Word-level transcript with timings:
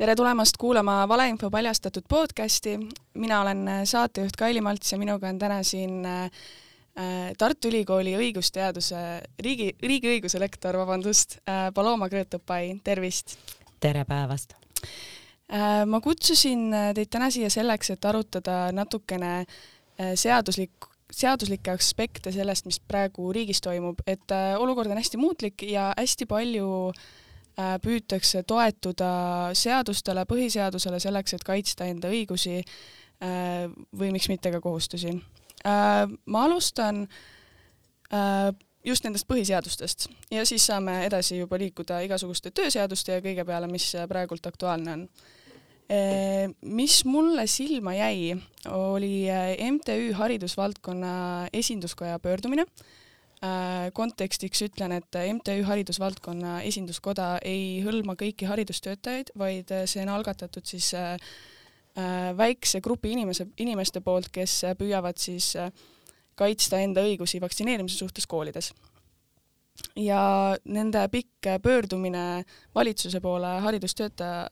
tere 0.00 0.14
tulemast 0.16 0.56
kuulama 0.56 1.08
Valeinfo 1.08 1.50
paljastatud 1.50 2.02
podcasti. 2.08 2.78
mina 3.14 3.40
olen 3.40 3.68
saatejuht 3.84 4.36
Kaili 4.38 4.60
Malts 4.60 4.92
ja 4.92 4.98
minuga 4.98 5.28
on 5.28 5.38
täna 5.38 5.62
siin 5.62 6.06
äh, 6.06 6.30
Tartu 7.38 7.68
Ülikooli 7.68 8.14
õigusteaduse, 8.16 8.96
riigi, 9.38 9.74
riigiõiguse 9.82 10.40
lektor, 10.40 10.78
vabandust, 10.80 11.36
äh, 11.44 11.68
Paloma 11.74 12.08
Krõõtupai, 12.08 12.80
tervist! 12.84 13.36
tere 13.80 14.06
päevast! 14.08 14.56
Äh, 15.52 15.84
ma 15.84 16.00
kutsusin 16.00 16.70
teid 16.96 17.12
täna 17.12 17.28
siia 17.30 17.52
selleks, 17.52 17.92
et 17.92 18.04
arutada 18.04 18.70
natukene 18.72 19.44
seaduslik, 20.16 20.88
seaduslikke 21.12 21.76
aspekte 21.76 22.32
sellest, 22.32 22.64
mis 22.64 22.80
praegu 22.80 23.34
riigis 23.36 23.60
toimub, 23.60 24.00
et 24.06 24.32
olukord 24.56 24.88
on 24.88 24.96
hästi 24.96 25.20
muutlik 25.20 25.68
ja 25.68 25.90
hästi 25.98 26.24
palju 26.30 26.70
äh, 26.88 27.02
Äh, 27.04 27.26
püütakse 27.56 28.42
toetuda 28.48 29.10
seadustele, 29.56 30.24
põhiseadusele 30.28 31.00
selleks, 31.02 31.34
et 31.36 31.44
kaitsta 31.46 31.88
enda 31.90 32.10
õigusi 32.12 32.60
äh, 32.60 33.66
või 33.96 34.12
miks 34.14 34.30
mitte 34.32 34.52
ka 34.54 34.62
kohustusi. 34.64 35.14
Äh, 35.66 36.06
ma 36.26 36.46
alustan 36.46 37.06
just 38.82 39.04
nendest 39.06 39.28
põhiseadustest 39.30 40.08
ja 40.34 40.42
siis 40.48 40.64
saame 40.66 40.96
edasi 41.06 41.36
juba 41.36 41.60
liikuda 41.60 42.00
igasuguste 42.02 42.50
tööseaduste 42.50 43.14
ja 43.14 43.22
kõige 43.22 43.44
peale, 43.46 43.68
mis 43.70 43.84
praegult 44.10 44.48
aktuaalne 44.50 44.96
on. 44.96 45.04
Mis 46.74 46.96
mulle 47.06 47.44
silma 47.46 47.94
jäi, 47.94 48.34
oli 48.74 49.28
MTÜ 49.76 50.10
Haridusvaldkonna 50.18 51.12
esinduskoja 51.54 52.18
pöördumine 52.18 52.66
Äh, 52.66 52.99
kontekstiks 53.96 54.60
ütlen, 54.66 54.92
et 54.92 55.16
MTÜ 55.16 55.62
Haridusvaldkonna 55.64 56.58
Esinduskoda 56.68 57.38
ei 57.44 57.80
hõlma 57.80 58.12
kõiki 58.20 58.44
haridustöötajaid, 58.44 59.32
vaid 59.38 59.72
see 59.88 60.02
on 60.04 60.10
algatatud 60.12 60.66
siis 60.68 60.90
äh, 60.92 61.14
äh, 61.96 62.36
väikse 62.36 62.82
grupi 62.84 63.14
inimese, 63.14 63.46
inimeste 63.56 64.02
poolt, 64.04 64.28
kes 64.32 64.58
püüavad 64.78 65.16
siis 65.16 65.54
kaitsta 66.36 66.80
enda 66.84 67.04
õigusi 67.04 67.40
vaktsineerimise 67.40 67.96
suhtes 67.96 68.26
koolides. 68.26 68.74
ja 69.96 70.56
nende 70.64 71.08
pikk 71.08 71.48
pöördumine 71.62 72.44
valitsuse 72.74 73.20
poole, 73.20 73.46
haridustöötaja, 73.46 74.50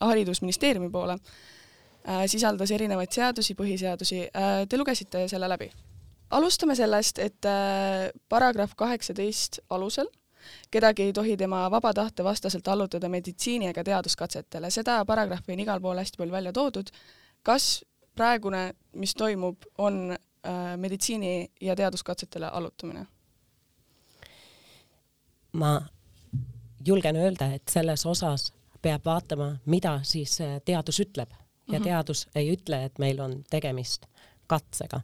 haridusministeeriumi 0.00 0.90
poole 0.90 1.18
sisaldas 2.26 2.70
erinevaid 2.70 3.12
seadusi, 3.12 3.54
põhiseadusi. 3.54 4.22
Te 4.68 4.78
lugesite 4.78 5.26
selle 5.28 5.48
läbi? 5.48 5.68
Alustame 6.30 6.74
sellest, 6.74 7.18
et 7.18 7.44
äh, 7.44 8.10
paragrahv 8.28 8.76
kaheksateist 8.76 9.60
alusel 9.70 10.06
kedagi 10.70 11.02
ei 11.02 11.12
tohi 11.12 11.36
tema 11.36 11.70
vaba 11.70 11.92
tahte 11.94 12.24
vastaselt 12.24 12.68
allutada 12.68 13.08
meditsiini 13.08 13.66
ega 13.66 13.84
teaduskatsetele, 13.84 14.70
seda 14.70 15.04
paragrahvi 15.04 15.52
on 15.52 15.60
igal 15.64 15.80
pool 15.80 15.98
hästi 15.98 16.20
palju 16.20 16.32
välja 16.32 16.52
toodud. 16.52 16.90
kas 17.42 17.84
praegune, 18.14 18.74
mis 18.92 19.14
toimub, 19.14 19.56
on 19.78 20.10
äh, 20.12 20.76
meditsiini 20.76 21.50
ja 21.60 21.76
teaduskatsetele 21.76 22.46
allutamine? 22.46 23.06
ma 25.52 25.80
julgen 26.86 27.16
öelda, 27.16 27.52
et 27.54 27.68
selles 27.70 28.06
osas 28.06 28.52
peab 28.82 29.04
vaatama, 29.04 29.56
mida 29.66 30.00
siis 30.02 30.40
äh, 30.40 30.60
teadus 30.64 31.00
ütleb 31.00 31.30
ja 31.30 31.38
mm 31.66 31.74
-hmm. 31.74 31.84
teadus 31.84 32.28
ei 32.34 32.52
ütle, 32.52 32.84
et 32.84 32.98
meil 32.98 33.20
on 33.20 33.44
tegemist 33.50 34.06
katsega 34.46 35.00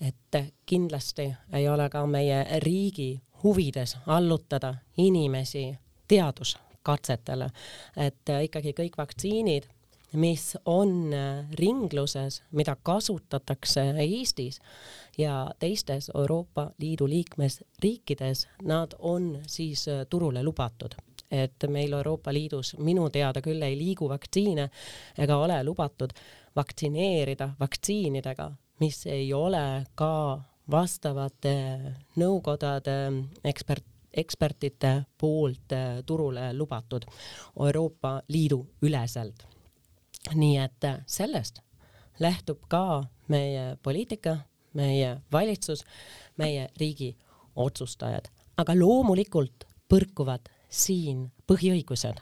et 0.00 0.44
kindlasti 0.66 1.34
ei 1.52 1.68
ole 1.68 1.88
ka 1.90 2.06
meie 2.06 2.44
riigi 2.62 3.20
huvides 3.42 3.96
allutada 4.06 4.74
inimesi 4.96 5.74
teaduskatsetele, 6.08 7.50
et 7.96 8.32
ikkagi 8.42 8.72
kõik 8.72 8.96
vaktsiinid, 8.98 9.66
mis 10.12 10.56
on 10.64 11.12
ringluses, 11.58 12.42
mida 12.50 12.76
kasutatakse 12.82 13.82
Eestis 14.00 14.60
ja 15.18 15.50
teistes 15.58 16.10
Euroopa 16.14 16.70
Liidu 16.78 17.08
liikmesriikides, 17.08 18.46
nad 18.62 18.96
on 18.98 19.38
siis 19.46 19.86
turule 20.10 20.42
lubatud. 20.42 20.94
Et 21.30 21.64
meil 21.68 21.92
Euroopa 21.92 22.32
Liidus 22.32 22.72
minu 22.78 23.10
teada 23.12 23.42
küll 23.44 23.62
ei 23.62 23.76
liigu 23.76 24.08
vaktsiine 24.08 24.70
ega 25.18 25.36
ole 25.36 25.58
lubatud 25.64 26.14
vaktsineerida 26.56 27.50
vaktsiinidega, 27.60 28.48
mis 28.80 29.06
ei 29.06 29.32
ole 29.34 29.84
ka 29.94 30.40
vastavate 30.70 31.54
nõukodade 32.16 32.96
ekspert, 33.44 33.84
ekspertide 34.12 34.92
poolt 35.18 35.72
äh, 35.72 36.00
turule 36.06 36.52
lubatud 36.56 37.06
Euroopa 37.60 38.20
Liidu 38.28 38.66
üleselt. 38.82 39.46
nii 40.34 40.56
et 40.58 40.84
äh, 40.84 41.00
sellest 41.06 41.62
lähtub 42.20 42.58
ka 42.68 43.04
meie 43.28 43.76
poliitika, 43.82 44.38
meie 44.74 45.20
valitsus, 45.32 45.84
meie 46.36 46.68
riigi 46.80 47.16
otsustajad, 47.56 48.28
aga 48.56 48.74
loomulikult 48.74 49.66
põrkuvad 49.88 50.50
siin 50.68 51.30
põhiõigused. 51.46 52.20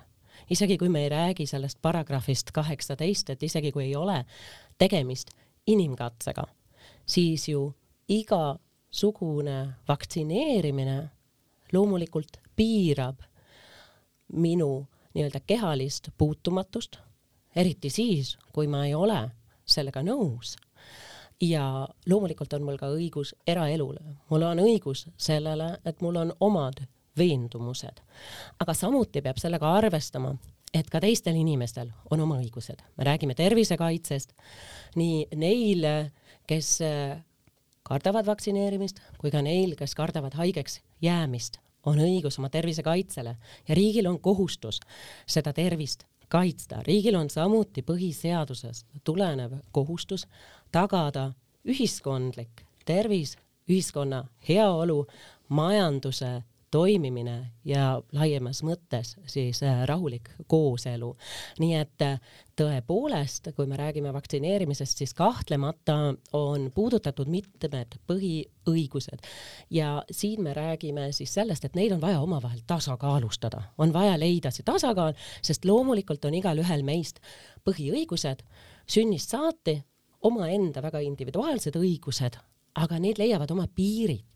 isegi 0.50 0.78
kui 0.78 0.89
me 0.89 1.03
ei 1.03 1.09
räägi 1.09 1.47
sellest 1.47 1.78
paragrahvist 1.83 2.53
kaheksateist, 2.53 3.31
et 3.31 3.43
isegi 3.43 3.72
kui 3.72 3.84
ei 3.84 3.97
ole 3.97 4.25
tegemist 4.78 5.31
inimkatsega, 5.66 6.44
siis 7.06 7.49
ju 7.49 7.72
igasugune 8.09 9.75
vaktsineerimine 9.88 11.10
loomulikult 11.72 12.38
piirab 12.56 13.19
minu 14.32 14.87
nii-öelda 15.15 15.41
kehalist 15.47 16.09
puutumatust, 16.19 16.97
eriti 17.56 17.91
siis, 17.91 18.38
kui 18.53 18.66
ma 18.66 18.84
ei 18.87 18.94
ole 18.94 19.31
sellega 19.65 20.03
nõus. 20.03 20.56
ja 21.41 21.88
loomulikult 22.06 22.53
on 22.53 22.62
mul 22.65 22.78
ka 22.81 22.88
õigus 22.88 23.34
eraelule, 23.47 24.00
mul 24.31 24.43
on 24.43 24.59
õigus 24.59 25.06
sellele, 25.16 25.78
et 25.84 26.00
mul 26.00 26.16
on 26.16 26.33
omad 26.41 26.81
veendumused. 27.19 28.00
aga 28.60 28.75
samuti 28.75 29.22
peab 29.22 29.38
sellega 29.38 29.72
arvestama, 29.75 30.34
et 30.75 30.88
ka 30.91 31.00
teistel 31.00 31.37
inimestel 31.38 31.93
on 32.10 32.21
oma 32.21 32.41
õigused, 32.43 32.82
me 32.97 33.06
räägime 33.06 33.34
tervisekaitsest, 33.38 34.34
nii 34.97 35.27
neil, 35.38 35.87
kes 36.47 36.72
äh, 36.84 37.16
kardavad 37.87 38.27
vaktsineerimist, 38.27 39.00
kui 39.21 39.31
ka 39.31 39.43
neil, 39.44 39.77
kes 39.78 39.94
kardavad 39.94 40.34
haigeks 40.38 40.81
jäämist, 41.04 41.60
on 41.87 42.00
õigus 42.03 42.41
oma 42.41 42.50
tervise 42.50 42.82
kaitsele. 42.82 43.37
Ja 43.69 43.75
riigil 43.78 44.09
on 44.10 44.19
kohustus 44.21 44.81
seda 45.27 45.53
tervist 45.54 46.04
kaitsta. 46.28 46.83
riigil 46.83 47.15
on 47.15 47.31
samuti 47.31 47.83
põhiseadusest 47.87 48.87
tulenev 49.04 49.60
kohustus 49.72 50.27
tagada 50.72 51.31
ühiskondlik 51.66 52.65
tervis, 52.84 53.37
ühiskonna 53.71 54.25
heaolu, 54.48 55.06
majanduse 55.48 56.43
toimimine 56.76 57.37
ja 57.64 58.03
laiemas 58.12 58.60
mõttes 58.66 59.14
siis 59.31 59.62
äh, 59.64 59.84
rahulik 59.88 60.28
kooselu. 60.50 61.14
nii 61.62 61.75
et 61.78 62.04
äh, 62.04 62.19
tõepoolest, 62.56 63.50
kui 63.56 63.66
me 63.69 63.78
räägime 63.81 64.12
vaktsineerimisest, 64.12 64.98
siis 65.00 65.15
kahtlemata 65.16 65.97
on 66.36 66.70
puudutatud 66.75 67.28
mitmed 67.32 67.97
põhiõigused. 68.09 69.25
Ja 69.70 70.03
siin 70.10 70.42
me 70.44 70.54
räägime 70.56 71.10
siis 71.16 71.34
sellest, 71.34 71.65
et 71.65 71.76
neid 71.76 71.97
on 71.97 72.00
vaja 72.00 72.20
omavahel 72.20 72.60
tasakaalustada, 72.66 73.62
on 73.78 73.92
vaja 73.92 74.19
leida 74.20 74.53
see 74.53 74.65
tasakaal, 74.66 75.16
sest 75.42 75.65
loomulikult 75.65 76.25
on 76.28 76.36
igalühel 76.36 76.84
meist 76.84 77.20
põhiõigused. 77.69 78.44
Sünnist 78.86 79.32
saati 79.32 79.81
omaenda 80.22 80.82
väga 80.84 81.00
individuaalsed 81.04 81.76
õigused, 81.76 82.41
aga 82.76 83.00
need 83.00 83.20
leiavad 83.20 83.53
oma 83.53 83.68
piirid 83.68 84.35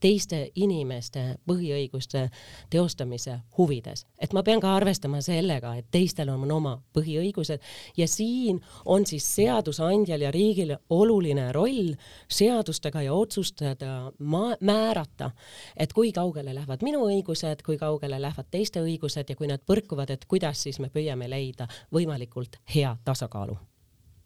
teiste 0.00 0.50
inimeste 0.54 1.22
põhiõiguste 1.48 2.28
teostamise 2.70 3.38
huvides. 3.58 4.06
et 4.18 4.32
ma 4.32 4.42
pean 4.42 4.60
ka 4.60 4.74
arvestama 4.76 5.20
sellega, 5.22 5.74
et 5.74 5.86
teistel 5.90 6.28
on 6.28 6.50
oma 6.52 6.74
põhiõigused 6.94 7.60
ja 7.96 8.08
siin 8.08 8.60
on 8.84 9.06
siis 9.06 9.26
seadusandjal 9.34 10.20
ja 10.20 10.30
riigil 10.30 10.76
oluline 10.90 11.52
roll 11.52 11.94
seadustega 12.28 13.02
ja 13.02 13.14
otsustada, 13.14 14.12
määrata, 14.60 15.30
et 15.76 15.92
kui 15.92 16.12
kaugele 16.12 16.54
lähevad 16.54 16.82
minu 16.82 17.06
õigused, 17.08 17.62
kui 17.66 17.78
kaugele 17.78 18.20
lähevad 18.20 18.50
teiste 18.50 18.82
õigused 18.82 19.28
ja 19.28 19.36
kui 19.36 19.46
nad 19.46 19.60
põrkuvad, 19.66 20.10
et 20.10 20.24
kuidas 20.24 20.62
siis 20.62 20.78
me 20.78 20.88
püüame 20.88 21.28
leida 21.30 21.68
võimalikult 21.94 22.60
hea 22.74 22.96
tasakaalu 23.04 23.58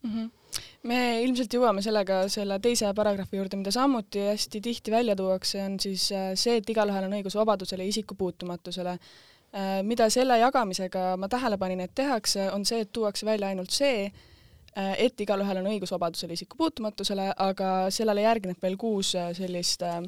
mm. 0.03 0.11
-hmm 0.11 0.42
me 0.89 0.99
ilmselt 1.23 1.55
jõuame 1.55 1.83
sellega 1.85 2.23
selle 2.33 2.59
teise 2.63 2.91
paragrahvi 2.97 3.39
juurde, 3.39 3.59
mida 3.61 3.73
samuti 3.75 4.27
hästi 4.31 4.61
tihti 4.65 4.95
välja 4.95 5.17
tuuakse, 5.17 5.63
on 5.65 5.79
siis 5.81 6.09
äh, 6.13 6.33
see, 6.39 6.59
et 6.61 6.71
igalühel 6.71 7.07
on 7.09 7.17
õigus 7.19 7.37
vabadusele 7.39 7.87
ja 7.87 7.95
isikupuutumatusele. 7.95 8.97
Äh, 9.53 9.73
mida 9.87 10.09
selle 10.11 10.39
jagamisega 10.41 11.17
ma 11.21 11.29
tähele 11.29 11.59
panin, 11.61 11.81
et 11.85 11.95
tehakse, 11.95 12.51
on 12.53 12.65
see, 12.69 12.83
et 12.85 12.93
tuuakse 12.93 13.27
välja 13.29 13.51
ainult 13.53 13.73
see, 13.75 14.07
äh, 14.77 14.95
et 15.07 15.21
igalühel 15.21 15.63
on 15.63 15.73
õigus 15.75 15.93
vabadusele, 15.95 16.39
isikupuutumatusele, 16.39 17.33
aga 17.37 17.73
sellele 17.93 18.25
järgneb 18.25 18.63
veel 18.63 18.79
kuus 18.81 19.13
sellist 19.37 19.85
äh, 19.85 20.01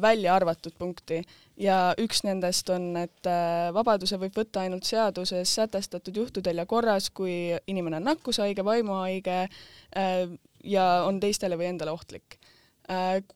välja 0.00 0.34
arvatud 0.34 0.72
punkti. 0.78 1.22
Ja 1.58 1.94
üks 1.98 2.22
nendest 2.22 2.70
on, 2.70 2.92
et 2.96 3.26
äh, 3.26 3.68
vabaduse 3.74 4.18
võib 4.20 4.36
võtta 4.38 4.62
ainult 4.62 4.86
seaduses 4.86 5.50
sätestatud 5.58 6.16
juhtudel 6.16 6.62
ja 6.62 6.66
korras, 6.70 7.10
kui 7.10 7.50
inimene 7.66 7.98
on 7.98 8.06
nakkushaige, 8.06 8.64
vaimuhaige 8.64 9.40
äh, 9.42 10.22
ja 10.64 10.86
on 11.06 11.18
teistele 11.20 11.58
või 11.58 11.72
endale 11.72 11.94
ohtlik. 11.94 12.38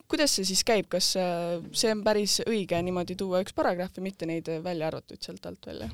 Kuidas 0.08 0.32
see 0.32 0.46
siis 0.48 0.62
käib, 0.64 0.86
kas 0.88 1.10
see 1.12 1.90
on 1.92 2.00
päris 2.06 2.38
õige 2.46 2.78
niimoodi 2.80 3.18
tuua 3.20 3.42
üks 3.44 3.52
paragrahv 3.52 3.98
ja 3.98 4.04
mitte 4.06 4.24
neid 4.24 4.46
välja 4.64 4.86
arvatuid 4.88 5.20
sealt 5.20 5.44
alt 5.44 5.68
välja? 5.68 5.90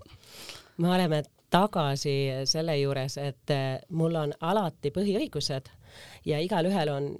me 0.79 0.93
oleme 0.95 1.25
tagasi 1.51 2.13
selle 2.47 2.77
juures, 2.79 3.17
et 3.19 3.51
mul 3.91 4.15
on 4.15 4.37
alati 4.47 4.93
põhiõigused 4.95 5.73
ja 6.31 6.39
igalühel 6.39 6.93
on 6.93 7.11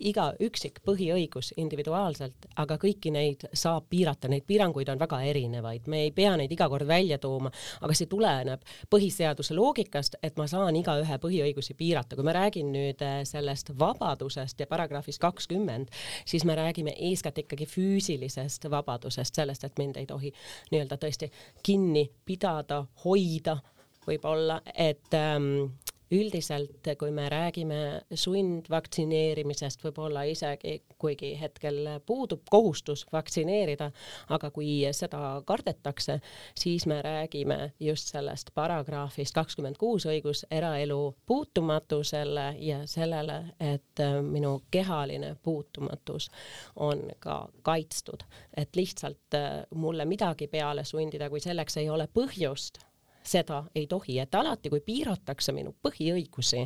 iga 0.00 0.30
üksik 0.40 0.80
põhiõigus 0.86 1.52
individuaalselt, 1.60 2.48
aga 2.60 2.76
kõiki 2.80 3.12
neid 3.14 3.46
saab 3.52 3.88
piirata, 3.90 4.28
neid 4.28 4.46
piiranguid 4.48 4.88
on 4.92 5.00
väga 5.00 5.20
erinevaid, 5.30 5.88
me 5.90 6.04
ei 6.06 6.12
pea 6.14 6.34
neid 6.40 6.52
iga 6.52 6.68
kord 6.72 6.86
välja 6.88 7.18
tooma, 7.22 7.52
aga 7.80 7.96
see 7.96 8.08
tuleneb 8.10 8.64
põhiseaduse 8.90 9.56
loogikast, 9.56 10.16
et 10.22 10.38
ma 10.40 10.46
saan 10.50 10.76
igaühe 10.80 11.18
põhiõigusi 11.22 11.76
piirata. 11.78 12.16
kui 12.16 12.24
ma 12.26 12.34
räägin 12.36 12.72
nüüd 12.72 13.02
äh, 13.06 13.20
sellest 13.24 13.72
vabadusest 13.78 14.60
ja 14.60 14.66
paragrahvist 14.66 15.20
kakskümmend, 15.20 15.90
siis 16.24 16.44
me 16.44 16.56
räägime 16.56 16.94
eeskätt 17.10 17.38
ikkagi 17.44 17.66
füüsilisest 17.66 18.70
vabadusest, 18.70 19.34
sellest, 19.34 19.64
et 19.64 19.78
mind 19.78 19.96
ei 19.96 20.06
tohi 20.06 20.32
nii-öelda 20.70 20.98
tõesti 21.00 21.30
kinni 21.62 22.08
pidada, 22.24 22.84
hoida 23.04 23.58
võib-olla, 24.06 24.60
et 24.74 25.14
ähm, 25.14 25.70
üldiselt, 26.10 26.88
kui 26.98 27.10
me 27.14 27.28
räägime 27.30 28.00
sundvaktsineerimisest, 28.14 29.84
võib-olla 29.84 30.24
isegi, 30.26 30.80
kuigi 30.98 31.32
hetkel 31.40 31.86
puudub 32.06 32.42
kohustus 32.50 33.04
vaktsineerida, 33.12 33.90
aga 34.34 34.50
kui 34.50 34.80
seda 34.96 35.42
kardetakse, 35.46 36.18
siis 36.58 36.86
me 36.90 37.00
räägime 37.02 37.72
just 37.80 38.10
sellest 38.10 38.50
paragrahvist 38.54 39.34
kakskümmend 39.34 39.78
kuus 39.78 40.06
õigus 40.10 40.44
eraelu 40.50 41.14
puutumatusele 41.26 42.48
ja 42.58 42.82
sellele, 42.90 43.40
et 43.60 44.04
minu 44.26 44.56
kehaline 44.70 45.36
puutumatus 45.42 46.30
on 46.76 47.06
ka 47.18 47.44
kaitstud, 47.62 48.26
et 48.56 48.76
lihtsalt 48.76 49.38
mulle 49.74 50.04
midagi 50.04 50.50
peale 50.50 50.84
sundida, 50.84 51.30
kui 51.30 51.40
selleks 51.40 51.76
ei 51.76 51.90
ole 51.90 52.08
põhjust 52.10 52.82
seda 53.30 53.62
ei 53.74 53.86
tohi, 53.86 54.18
et 54.18 54.34
alati, 54.34 54.70
kui 54.72 54.80
piiratakse 54.84 55.52
minu 55.56 55.74
põhiõigusi, 55.82 56.64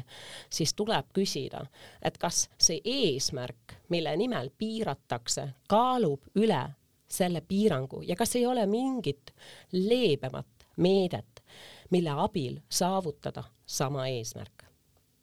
siis 0.51 0.75
tuleb 0.75 1.11
küsida, 1.17 1.65
et 2.03 2.19
kas 2.19 2.47
see 2.59 2.81
eesmärk, 2.85 3.77
mille 3.93 4.17
nimel 4.17 4.51
piiratakse, 4.59 5.49
kaalub 5.69 6.31
üle 6.41 6.63
selle 7.09 7.45
piirangu 7.47 8.03
ja 8.03 8.17
kas 8.17 8.37
ei 8.37 8.47
ole 8.47 8.67
mingit 8.67 9.35
leebemat 9.73 10.69
meedet, 10.77 11.45
mille 11.91 12.15
abil 12.25 12.59
saavutada 12.69 13.45
sama 13.67 14.09
eesmärk 14.09 14.65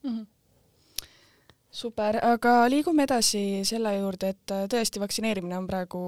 mm. 0.03 0.19
-hmm 0.19 0.40
super, 1.71 2.17
aga 2.25 2.53
liigume 2.71 3.05
edasi 3.07 3.63
selle 3.67 3.93
juurde, 3.95 4.33
et 4.35 4.53
äh, 4.53 4.65
tõesti, 4.71 4.99
vaktsineerimine 5.01 5.55
on 5.57 5.67
praegu 5.69 6.01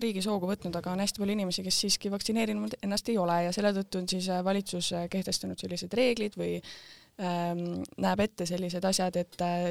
riigis 0.00 0.26
hoogu 0.30 0.48
võtnud, 0.48 0.76
aga 0.80 0.94
on 0.94 1.02
hästi 1.04 1.20
palju 1.20 1.36
inimesi, 1.36 1.64
kes 1.66 1.80
siiski 1.84 2.12
vaktsineerinud 2.12 2.78
ennast 2.80 3.10
ei 3.12 3.18
ole 3.20 3.36
ja 3.46 3.52
selle 3.54 3.74
tõttu 3.76 4.00
on 4.00 4.08
siis 4.10 4.30
äh, 4.32 4.40
valitsus 4.44 4.92
äh, 4.96 5.08
kehtestanud 5.12 5.60
sellised 5.60 5.92
reeglid 5.96 6.38
või 6.40 6.54
ähm, 7.20 7.82
näeb 8.00 8.24
ette 8.24 8.48
sellised 8.48 8.84
asjad, 8.88 9.20
et 9.20 9.44
äh, 9.44 9.68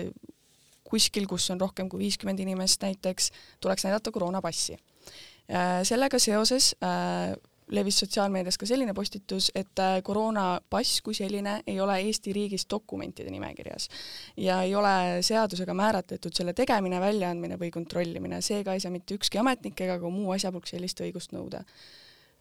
kuskil, 0.90 1.26
kus 1.30 1.50
on 1.54 1.62
rohkem 1.62 1.90
kui 1.90 2.06
viiskümmend 2.06 2.42
inimest 2.46 2.86
näiteks, 2.86 3.32
tuleks 3.62 3.86
näidata 3.88 4.14
koroonapassi 4.14 4.78
äh,. 4.78 5.82
sellega 5.88 6.22
seoses 6.22 6.76
äh, 6.86 7.34
levis 7.70 8.00
sotsiaalmeedias 8.00 8.58
ka 8.58 8.66
selline 8.66 8.94
postitus, 8.94 9.52
et 9.56 9.80
äh, 9.80 10.00
koroonapass 10.04 11.02
kui 11.06 11.14
selline 11.14 11.60
ei 11.68 11.80
ole 11.82 12.00
Eesti 12.02 12.34
riigis 12.34 12.66
dokumentide 12.70 13.30
nimekirjas 13.30 13.90
ja 14.38 14.62
ei 14.62 14.76
ole 14.76 15.22
seadusega 15.26 15.74
määratletud 15.74 16.36
selle 16.36 16.54
tegemine, 16.58 17.02
väljaandmine 17.02 17.60
või 17.62 17.72
kontrollimine, 17.74 18.42
seega 18.42 18.74
ei 18.74 18.84
saa 18.84 18.94
mitte 18.94 19.18
ükski 19.18 19.42
ametnik 19.42 19.82
ega 19.86 20.00
ka 20.02 20.10
muu 20.14 20.34
asjapulk 20.36 20.68
sellist 20.68 21.02
õigust 21.06 21.36
nõuda. 21.36 21.64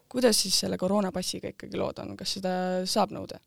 kuidas 0.08 0.42
siis 0.42 0.60
selle 0.60 0.78
koroonapassiga 0.78 1.52
ikkagi 1.52 1.76
lood 1.76 1.98
on, 1.98 2.16
kas 2.16 2.38
seda 2.38 2.50
saab 2.86 3.12
nõuda? 3.12 3.40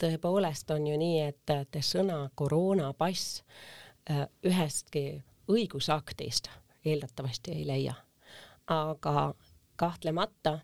tõepoolest 0.00 0.70
on 0.70 0.86
ju 0.86 0.96
nii, 0.96 1.20
et 1.28 1.80
sõna 1.84 2.30
koroonapass 2.34 3.42
äh, 4.10 4.26
ühestki 4.46 5.22
õigusaktist 5.50 6.48
eeldatavasti 6.84 7.52
ei 7.52 7.66
leia. 7.66 7.94
aga 8.70 9.34
kahtlemata 9.76 10.60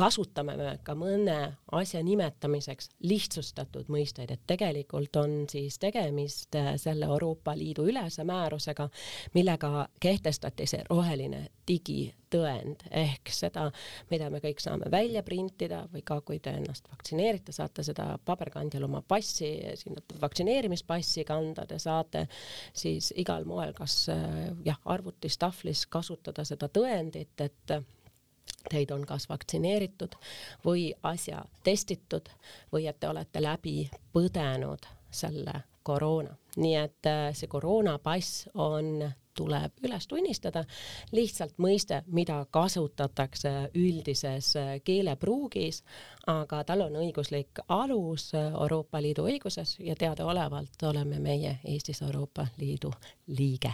kasutame 0.00 0.54
me 0.56 0.70
ka 0.84 0.94
mõne 0.96 1.36
asja 1.76 2.00
nimetamiseks 2.04 2.90
lihtsustatud 3.04 3.90
mõisteid, 3.92 4.32
et 4.32 4.42
tegelikult 4.48 5.16
on 5.20 5.44
siis 5.50 5.76
tegemist 5.82 6.56
äh, 6.56 6.72
selle 6.80 7.08
Euroopa 7.10 7.54
Liidu 7.58 7.84
ülese 7.90 8.24
määrusega, 8.28 8.88
millega 9.34 9.88
kehtestati 10.00 10.66
see 10.70 10.80
roheline 10.88 11.42
digitõend. 11.68 12.86
Ehk 13.02 13.32
seda, 13.34 13.66
mida 14.10 14.30
me 14.32 14.40
kõik 14.42 14.62
saame 14.64 14.88
välja 14.90 15.22
printida 15.26 15.82
või 15.92 16.02
ka 16.06 16.20
kui 16.24 16.40
te 16.40 16.56
ennast 16.56 16.88
vaktsineerite, 16.90 17.52
saate 17.52 17.84
seda 17.86 18.14
paberkandjal 18.24 18.88
oma 18.88 19.04
passi, 19.06 19.52
sinna 19.78 20.02
vaktsineerimispassi 20.22 21.26
kanda, 21.28 21.68
te 21.68 21.78
saate 21.82 22.26
siis 22.72 23.12
igal 23.20 23.44
moel, 23.48 23.76
kas 23.76 24.02
äh, 24.14 24.50
jah, 24.64 24.80
arvutis, 24.84 25.38
tahvlis 25.38 25.86
kasutada 25.92 26.46
seda 26.48 26.72
tõendit, 26.72 27.36
et 27.44 27.80
teid 28.70 28.90
on 28.90 29.06
kas 29.06 29.28
vaktsineeritud 29.28 30.14
või 30.64 30.90
asja 31.02 31.44
testitud 31.64 32.28
või 32.72 32.86
et 32.86 33.00
te 33.00 33.08
olete 33.08 33.42
läbi 33.42 33.90
põdenud 34.12 34.86
selle 35.10 35.62
koroona. 35.82 36.36
nii 36.56 36.76
et 36.76 37.06
äh, 37.06 37.30
see 37.34 37.48
koroonapass 37.48 38.48
on, 38.54 39.10
tuleb 39.38 39.84
üles 39.86 40.06
tunnistada, 40.10 40.64
lihtsalt 41.14 41.54
mõiste, 41.62 42.02
mida 42.06 42.40
kasutatakse 42.50 43.52
üldises 43.74 44.50
äh, 44.58 44.72
keelepruugis, 44.84 45.82
aga 46.26 46.64
tal 46.66 46.84
on 46.88 46.98
õiguslik 47.00 47.62
alus 47.68 48.32
äh, 48.34 48.50
Euroopa 48.50 49.02
Liidu 49.02 49.28
õiguses 49.30 49.76
ja 49.78 49.94
teadaolevalt 49.96 50.82
oleme 50.90 51.18
meie 51.22 51.58
Eestis 51.64 52.02
Euroopa 52.02 52.46
Liidu 52.58 52.92
liige 53.26 53.72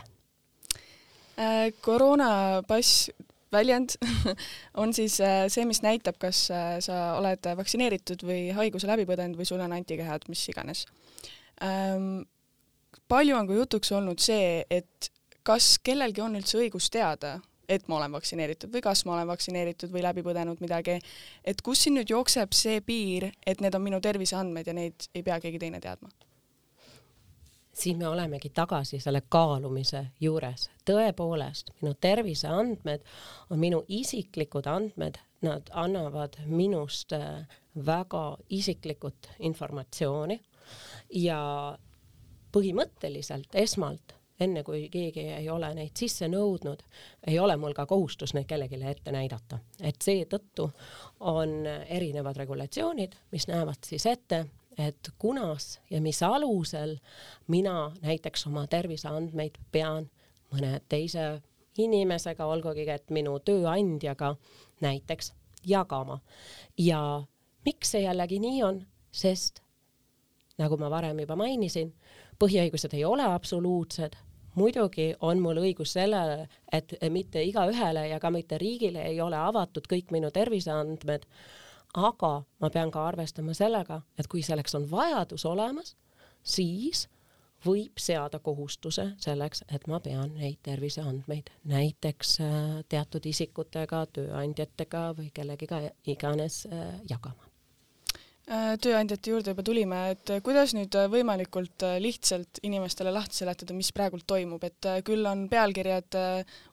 koroonapass 1.81 3.11
väljend 3.53 3.97
on 4.83 4.95
siis 4.97 5.19
äh, 5.25 5.47
see, 5.53 5.67
mis 5.69 5.83
näitab, 5.85 6.19
kas 6.23 6.47
äh, 6.51 6.77
sa 6.85 7.17
oled 7.19 7.47
vaktsineeritud 7.59 8.25
või 8.27 8.49
haiguse 8.57 8.89
läbi 8.91 9.07
põdenud 9.09 9.39
või 9.39 9.49
sul 9.49 9.63
on 9.63 9.75
antikehad, 9.77 10.29
mis 10.33 10.47
iganes 10.53 10.87
ähm,. 11.63 12.25
palju 13.09 13.37
on 13.39 13.47
ka 13.47 13.59
jutuks 13.61 13.93
olnud 13.95 14.23
see, 14.23 14.65
et 14.71 15.11
kas 15.47 15.77
kellelgi 15.79 16.25
on 16.25 16.39
üldse 16.39 16.59
õigus 16.59 16.91
teada, 16.91 17.37
et 17.69 17.87
ma 17.91 18.01
olen 18.01 18.15
vaktsineeritud 18.19 18.73
või 18.73 18.83
kas 18.83 19.05
ma 19.07 19.17
olen 19.17 19.31
vaktsineeritud 19.31 19.93
või 19.95 20.03
läbi 20.07 20.25
põdenud 20.27 20.63
midagi, 20.63 20.99
et 21.45 21.63
kus 21.63 21.85
siin 21.85 21.99
nüüd 21.99 22.11
jookseb 22.11 22.55
see 22.55 22.81
piir, 22.87 23.31
et 23.47 23.63
need 23.63 23.75
on 23.75 23.85
minu 23.85 24.01
terviseandmed 24.03 24.67
ja 24.67 24.75
neid 24.77 25.11
ei 25.15 25.27
pea 25.27 25.39
keegi 25.43 25.63
teine 25.63 25.83
teadma 25.83 26.11
siin 27.77 27.99
me 27.99 28.09
olemegi 28.09 28.51
tagasi 28.51 29.01
selle 29.01 29.23
kaalumise 29.29 30.07
juures. 30.21 30.71
tõepoolest, 30.91 31.73
minu 31.83 31.95
terviseandmed 32.01 33.05
on 33.51 33.59
minu 33.59 33.85
isiklikud 33.89 34.67
andmed, 34.67 35.19
nad 35.43 35.71
annavad 35.73 36.39
minust 36.47 37.13
äh, 37.13 37.47
väga 37.87 38.37
isiklikut 38.51 39.29
informatsiooni 39.39 40.41
ja 41.11 41.41
põhimõtteliselt 42.53 43.55
esmalt 43.55 44.17
enne 44.41 44.63
kui 44.63 44.89
keegi 44.93 45.27
ei 45.39 45.49
ole 45.51 45.69
neid 45.75 45.97
sisse 45.97 46.29
nõudnud, 46.29 46.83
ei 47.27 47.39
ole 47.41 47.57
mul 47.61 47.75
ka 47.77 47.87
kohustus 47.89 48.35
neid 48.37 48.49
kellelegi 48.49 48.81
ette 48.91 49.13
näidata. 49.13 49.59
et 49.81 50.03
seetõttu 50.03 50.71
on 51.21 51.67
erinevad 51.67 52.37
regulatsioonid, 52.37 53.17
mis 53.31 53.49
näevad 53.49 53.85
siis 53.85 54.07
ette, 54.07 54.47
et 54.79 55.11
kunas 55.19 55.81
ja 55.91 56.01
mis 56.01 56.23
alusel 56.23 56.97
mina 57.49 57.93
näiteks 58.03 58.47
oma 58.47 58.67
terviseandmeid 58.67 59.59
pean 59.73 60.11
mõne 60.53 60.81
teise 60.89 61.41
inimesega, 61.79 62.47
olgugi 62.47 62.89
et 62.91 63.11
minu 63.11 63.39
tööandjaga 63.39 64.37
näiteks 64.81 65.33
jagama. 65.67 66.21
ja 66.79 67.23
miks 67.65 67.91
see 67.91 68.03
jällegi 68.05 68.39
nii 68.41 68.63
on, 68.63 68.85
sest 69.13 69.63
nagu 70.59 70.77
ma 70.81 70.91
varem 70.91 71.19
juba 71.21 71.37
mainisin, 71.37 71.93
põhiõigused 72.41 72.95
ei 72.95 73.05
ole 73.05 73.25
absoluutsed, 73.25 74.17
muidugi 74.57 75.11
on 75.21 75.41
mul 75.45 75.61
õigus 75.61 75.93
sellele, 75.97 76.49
et 76.73 76.95
mitte 77.13 77.43
igaühele 77.45 78.07
ja 78.09 78.21
ka 78.21 78.31
mitte 78.31 78.59
riigile 78.59 79.05
ei 79.05 79.21
ole 79.21 79.37
avatud 79.37 79.89
kõik 79.91 80.13
minu 80.15 80.31
terviseandmed 80.33 81.27
aga 81.95 82.33
ma 82.61 82.71
pean 82.71 82.91
ka 82.91 83.07
arvestama 83.09 83.55
sellega, 83.55 84.01
et 84.19 84.27
kui 84.27 84.43
selleks 84.43 84.75
on 84.75 84.91
vajadus 84.91 85.45
olemas, 85.47 85.97
siis 86.43 87.07
võib 87.67 87.99
seada 87.99 88.39
kohustuse 88.39 89.09
selleks, 89.23 89.65
et 89.73 89.87
ma 89.91 90.01
pean 90.01 90.35
neid 90.37 90.59
terviseandmeid 90.67 91.51
näiteks 91.65 92.39
äh, 92.45 92.63
teatud 92.89 93.27
isikutega, 93.27 94.05
tööandjatega 94.13 95.09
või 95.19 95.31
kellegiga 95.35 95.83
iganes 96.07 96.65
äh, 96.71 97.01
jagama 97.11 97.46
tööandjate 98.47 99.33
juurde 99.33 99.51
juba 99.51 99.63
tulime, 99.67 100.01
et 100.15 100.31
äh, 100.31 100.41
kuidas 100.45 100.71
nüüd 100.77 100.95
äh, 100.95 101.09
võimalikult 101.11 101.83
lihtsalt 102.03 102.61
inimestele 102.67 103.11
lahti 103.11 103.41
seletada, 103.41 103.75
mis 103.75 103.91
praegult 103.95 104.23
toimub, 104.31 104.63
et 104.69 104.87
küll 105.07 105.27
on 105.27 105.49
pealkirjad 105.51 106.19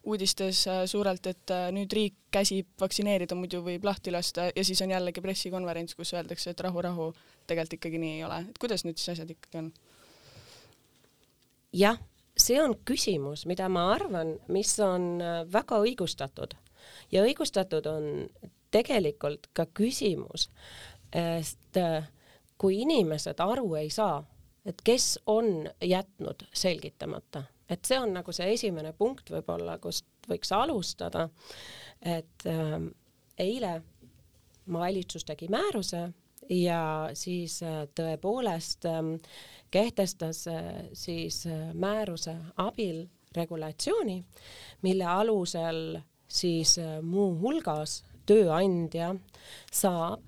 uudistes 0.06 0.64
suurelt, 0.92 1.26
et 1.32 1.54
nüüd 1.74 1.94
riik 1.98 2.20
käsib 2.34 2.70
vaktsineerida, 2.82 3.38
muidu 3.38 3.64
võib 3.66 3.86
lahti 3.90 4.14
lasta 4.14 4.52
ja 4.54 4.66
siis 4.66 4.82
on 4.86 4.94
jällegi 4.94 5.22
pressikonverents, 5.26 5.98
kus 5.98 6.14
öeldakse, 6.14 6.54
et 6.54 6.64
rahu-rahu, 6.66 7.10
tegelikult 7.50 7.80
ikkagi 7.80 8.02
nii 8.06 8.16
ei 8.20 8.26
ole, 8.28 8.40
et 8.52 8.62
kuidas 8.62 8.86
nüüd 8.86 9.02
siis 9.02 9.16
asjad 9.16 9.34
ikkagi 9.34 9.64
on? 9.64 9.72
jah, 11.74 11.98
see 12.38 12.62
on 12.62 12.78
küsimus, 12.86 13.48
mida 13.50 13.66
ma 13.70 13.90
arvan, 13.96 14.36
mis 14.54 14.76
on 14.84 15.16
väga 15.50 15.82
õigustatud. 15.82 16.54
Ja 17.10 17.24
õigustatud 17.26 17.88
on 17.90 18.28
tegelikult 18.74 19.50
ka 19.58 19.66
küsimus 19.78 20.50
sest 21.14 21.78
äh, 21.78 22.08
kui 22.58 22.82
inimesed 22.82 23.40
aru 23.44 23.76
ei 23.76 23.90
saa, 23.90 24.24
et 24.66 24.82
kes 24.84 25.20
on 25.28 25.70
jätnud 25.82 26.46
selgitamata, 26.54 27.44
et 27.70 27.86
see 27.86 28.00
on 28.00 28.14
nagu 28.18 28.34
see 28.34 28.54
esimene 28.54 28.94
punkt 28.98 29.30
võib-olla, 29.32 29.78
kust 29.84 30.08
võiks 30.30 30.52
alustada, 30.56 31.28
et 32.02 32.48
äh, 32.50 32.78
eile 33.38 33.82
valitsus 34.72 35.26
tegi 35.26 35.48
määruse 35.52 36.08
ja 36.50 37.10
siis 37.14 37.60
äh, 37.64 37.84
tõepoolest 37.96 38.86
äh, 38.86 39.02
kehtestas 39.72 40.48
äh, 40.48 40.86
siis 40.94 41.44
määruse 41.74 42.36
abil 42.58 43.06
regulatsiooni, 43.36 44.24
mille 44.82 45.06
alusel 45.06 46.00
siis 46.28 46.78
muuhulgas 47.02 48.04
tööandja 48.30 49.16
saab 49.74 50.22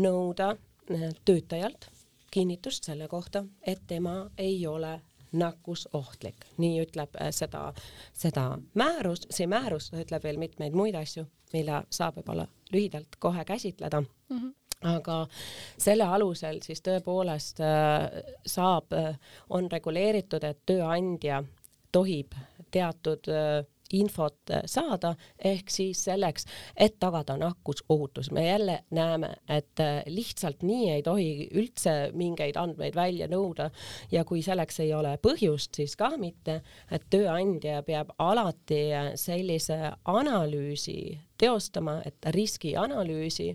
nõuda 0.00 0.54
eh, 0.90 1.10
töötajalt 1.24 1.90
kinnitust 2.30 2.84
selle 2.84 3.08
kohta, 3.08 3.44
et 3.66 3.82
tema 3.86 4.26
ei 4.38 4.66
ole 4.66 4.98
nakkusohtlik, 5.36 6.46
nii 6.58 6.82
ütleb 6.84 7.16
eh, 7.20 7.32
seda, 7.34 7.70
seda 8.12 8.50
määrus, 8.74 9.26
see 9.30 9.48
määrus 9.50 9.90
ütleb 9.96 10.24
veel 10.24 10.38
mitmeid 10.40 10.76
muid 10.76 10.98
asju, 10.98 11.26
mille 11.52 11.82
saab 11.90 12.20
võib-olla 12.20 12.46
lühidalt 12.72 13.18
kohe 13.18 13.44
käsitleda 13.44 14.00
mm. 14.00 14.38
-hmm 14.38 14.54
aga 14.86 15.26
selle 15.80 16.04
alusel 16.04 16.58
siis 16.62 16.82
tõepoolest 16.84 17.62
äh, 17.64 18.10
saab 18.46 18.92
on 19.48 19.70
reguleeritud, 19.72 20.44
et 20.44 20.58
tööandja 20.68 21.40
tohib 21.92 22.34
teatud 22.70 23.24
infot 23.92 24.50
äh, 24.50 24.62
saada, 24.66 25.14
ehk 25.38 25.70
siis 25.70 26.04
selleks, 26.08 26.46
et 26.76 26.98
tagada 27.00 27.36
nakkusohutus. 27.40 28.30
me 28.30 28.46
jälle 28.46 28.78
näeme, 28.90 29.34
et 29.48 29.80
äh, 29.80 30.02
lihtsalt 30.06 30.62
nii 30.62 30.90
ei 30.90 31.02
tohi 31.02 31.48
üldse 31.54 32.10
mingeid 32.14 32.56
andmeid 32.56 32.94
välja 32.94 33.28
nõuda 33.28 33.70
ja 34.10 34.24
kui 34.24 34.42
selleks 34.42 34.80
ei 34.80 34.94
ole 34.94 35.16
põhjust, 35.22 35.74
siis 35.76 35.96
ka 35.96 36.12
mitte, 36.18 36.60
et 36.90 37.06
tööandja 37.10 37.82
peab 37.82 38.12
alati 38.18 38.82
äh, 38.92 39.12
sellise 39.14 39.92
analüüsi 40.04 41.18
teostama, 41.38 42.00
et 42.04 42.28
riskianalüüsi 42.34 43.48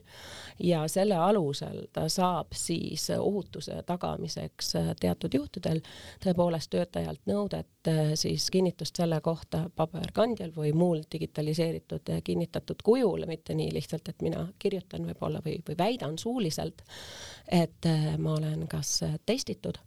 ja 0.63 0.83
selle 0.87 1.15
alusel 1.15 1.85
ta 1.93 2.07
saab 2.09 2.53
siis 2.57 3.09
ohutuse 3.17 3.81
tagamiseks 3.85 4.73
teatud 4.99 5.33
juhtudel 5.33 5.81
tõepoolest 6.23 6.71
töötajalt 6.73 7.25
nõudet 7.29 7.91
siis 8.15 8.49
kinnitust 8.53 9.01
selle 9.01 9.21
kohta 9.21 9.63
paberkandjal 9.75 10.53
või 10.55 10.73
muul 10.73 11.01
digitaliseeritud 11.11 12.13
kinnitatud 12.23 12.83
kujul, 12.83 13.25
mitte 13.27 13.55
nii 13.57 13.73
lihtsalt, 13.73 14.09
et 14.09 14.21
mina 14.21 14.45
kirjutan 14.59 15.07
võib-olla 15.09 15.41
või, 15.45 15.57
või 15.67 15.77
väidan 15.77 16.17
suuliselt, 16.21 16.85
et 17.51 17.89
ma 18.17 18.37
olen 18.37 18.67
kas 18.71 18.99
testitud 19.25 19.81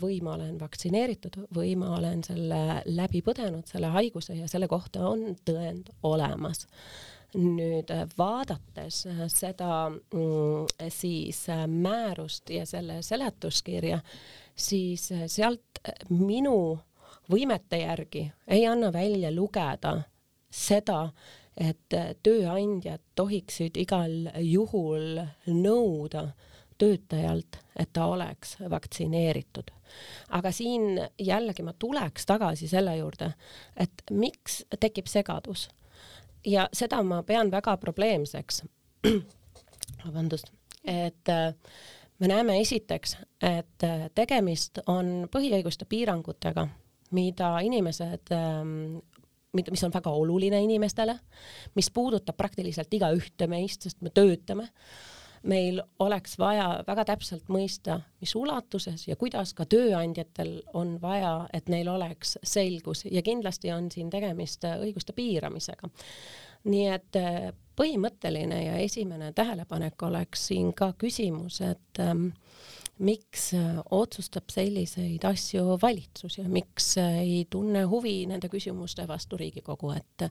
või 0.00 0.20
ma 0.24 0.34
olen 0.34 0.58
vaktsineeritud 0.60 1.36
või 1.54 1.74
ma 1.76 1.94
olen 1.98 2.22
selle 2.24 2.80
läbi 2.86 3.20
põdenud, 3.24 3.66
selle 3.68 3.90
haiguse 3.92 4.38
ja 4.38 4.48
selle 4.48 4.68
kohta 4.68 5.06
on 5.08 5.34
tõend 5.44 5.92
olemas. 6.02 6.66
nüüd 7.34 7.90
vaadates 8.18 9.04
seda 9.30 9.90
mm, 9.90 10.66
siis 10.90 11.44
määrust 11.68 12.50
ja 12.50 12.64
selle 12.66 13.02
seletuskirja, 13.02 14.00
siis 14.56 15.12
sealt 15.26 15.78
minu 16.08 16.78
võimete 17.30 17.84
järgi 17.84 18.32
ei 18.48 18.66
anna 18.66 18.92
välja 18.92 19.30
lugeda 19.30 20.00
seda, 20.50 21.10
et 21.56 21.94
tööandjad 22.22 23.00
tohiksid 23.14 23.76
igal 23.76 24.32
juhul 24.40 25.20
nõuda 25.46 26.24
äh, 26.24 26.49
töötajalt, 26.80 27.58
et 27.76 27.92
ta 27.92 28.06
oleks 28.10 28.56
vaktsineeritud. 28.70 29.70
aga 30.28 30.52
siin 30.52 31.00
jällegi 31.18 31.62
ma 31.66 31.72
tuleks 31.72 32.26
tagasi 32.26 32.68
selle 32.68 32.96
juurde, 32.96 33.32
et 33.76 34.02
miks 34.10 34.62
tekib 34.80 35.06
segadus 35.10 35.68
ja 36.46 36.68
seda 36.72 37.02
ma 37.02 37.22
pean 37.22 37.50
väga 37.50 37.76
probleemseks. 37.76 38.62
vabandust, 40.06 40.52
et 40.84 41.28
äh, 41.28 41.54
me 42.18 42.28
näeme 42.28 42.60
esiteks, 42.60 43.16
et 43.42 43.84
äh, 43.84 44.08
tegemist 44.14 44.82
on 44.86 45.28
põhiõiguste 45.32 45.88
piirangutega, 45.88 46.66
mida 47.16 47.54
inimesed 47.64 48.32
ähm, 48.36 49.00
mis 49.52 49.84
on 49.84 49.92
väga 49.94 50.12
oluline 50.14 50.60
inimestele, 50.62 51.16
mis 51.74 51.90
puudutab 51.90 52.36
praktiliselt 52.36 52.92
igaühte 52.94 53.48
meist, 53.50 53.82
sest 53.82 53.98
me 54.04 54.12
töötame 54.14 54.68
meil 55.42 55.80
oleks 55.98 56.38
vaja 56.38 56.82
väga 56.86 57.04
täpselt 57.12 57.48
mõista, 57.48 58.00
mis 58.20 58.34
ulatuses 58.36 59.06
ja 59.08 59.16
kuidas 59.16 59.54
ka 59.56 59.64
tööandjatel 59.64 60.60
on 60.76 60.98
vaja, 61.02 61.48
et 61.52 61.68
neil 61.72 61.88
oleks 61.88 62.36
selgus 62.42 63.06
ja 63.10 63.22
kindlasti 63.22 63.72
on 63.72 63.90
siin 63.92 64.10
tegemist 64.10 64.64
õiguste 64.64 65.16
piiramisega. 65.16 65.88
nii 66.64 66.86
et 66.92 67.16
äh, 67.16 67.52
põhimõtteline 67.76 68.64
ja 68.64 68.76
esimene 68.84 69.32
tähelepanek 69.32 70.02
oleks 70.02 70.46
siin 70.50 70.74
ka 70.76 70.92
küsimus, 70.98 71.60
et 71.64 72.00
ähm, 72.04 72.26
miks 73.00 73.54
äh, 73.56 73.78
otsustab 73.90 74.52
selliseid 74.52 75.24
asju 75.24 75.78
valitsus 75.82 76.38
ja 76.38 76.44
miks 76.48 76.92
äh, 77.00 77.22
ei 77.22 77.46
tunne 77.50 77.86
huvi 77.88 78.26
nende 78.28 78.52
küsimuste 78.52 79.08
vastu 79.08 79.40
Riigikogu, 79.40 79.94
et 79.96 80.28